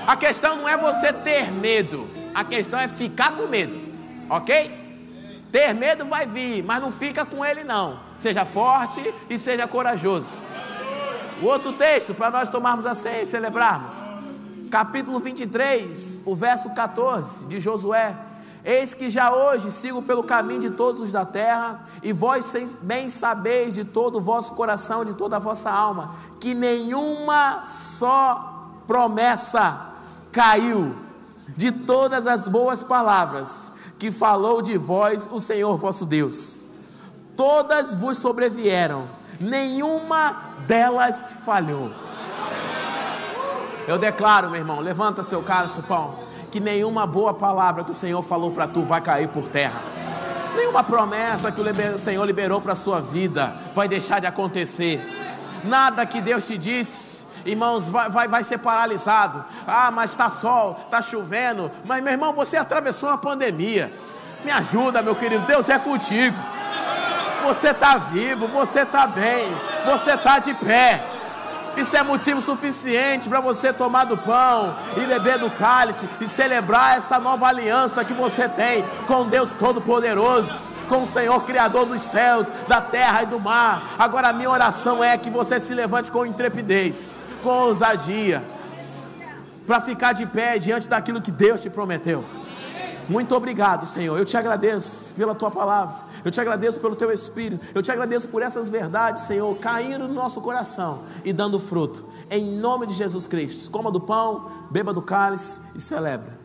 [0.08, 3.83] A questão não é você ter medo, a questão é ficar com medo,
[4.30, 4.84] ok?
[5.52, 8.00] Ter medo vai vir, mas não fica com ele não.
[8.18, 10.48] Seja forte e seja corajoso.
[11.42, 14.10] O outro texto para nós tomarmos a ceia e celebrarmos.
[14.72, 18.16] Capítulo 23, o verso 14 de Josué.
[18.66, 23.74] Eis que já hoje sigo pelo caminho de todos da terra, e vós bem sabeis
[23.74, 29.90] de todo o vosso coração, de toda a vossa alma, que nenhuma só promessa
[30.32, 30.96] caiu
[31.50, 36.68] de todas as boas palavras que falou de vós o Senhor vosso Deus.
[37.36, 39.08] Todas vos sobrevieram,
[39.40, 41.90] nenhuma delas falhou.
[43.88, 46.20] Eu declaro, meu irmão, levanta seu cálice, pão,
[46.52, 49.82] que nenhuma boa palavra que o Senhor falou para tu vai cair por terra.
[50.56, 55.02] Nenhuma promessa que o Senhor liberou para sua vida vai deixar de acontecer.
[55.64, 59.44] Nada que Deus te disse irmãos, vai, vai, vai ser paralisado.
[59.68, 61.72] Ah, mas está sol, está chovendo.
[61.86, 63.92] Mas, meu irmão, você atravessou uma pandemia.
[64.44, 66.38] Me ajuda, meu querido, Deus é contigo.
[67.44, 69.54] Você está vivo, você está bem,
[69.86, 71.04] você está de pé.
[71.76, 76.98] Isso é motivo suficiente para você tomar do pão e beber do cálice e celebrar
[76.98, 82.52] essa nova aliança que você tem com Deus Todo-Poderoso, com o Senhor Criador dos céus,
[82.68, 83.96] da terra e do mar.
[83.98, 88.42] Agora a minha oração é que você se levante com intrepidez, com ousadia,
[89.68, 92.24] para ficar de pé diante daquilo que Deus te prometeu.
[93.08, 94.18] Muito obrigado, Senhor.
[94.18, 96.06] Eu te agradeço pela tua palavra.
[96.24, 97.64] Eu te agradeço pelo teu espírito.
[97.76, 102.08] Eu te agradeço por essas verdades, Senhor, caindo no nosso coração e dando fruto.
[102.32, 103.70] Em nome de Jesus Cristo.
[103.70, 106.43] Coma do pão, beba do cálice e celebre.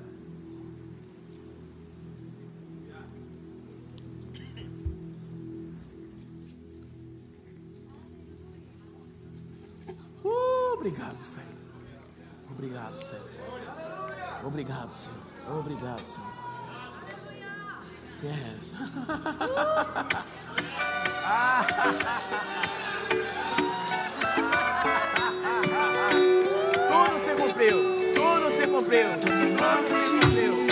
[10.78, 11.48] Obrigado, Senhor.
[12.52, 13.28] Obrigado, Senhor.
[14.44, 15.18] Obrigado, Senhor.
[15.58, 16.32] Obrigado, Senhor.
[18.22, 18.74] Yes.
[26.88, 27.78] Tudo se cumpriu.
[28.14, 29.08] Tudo se cumpriu.
[29.20, 30.67] Tudo se cumpriu.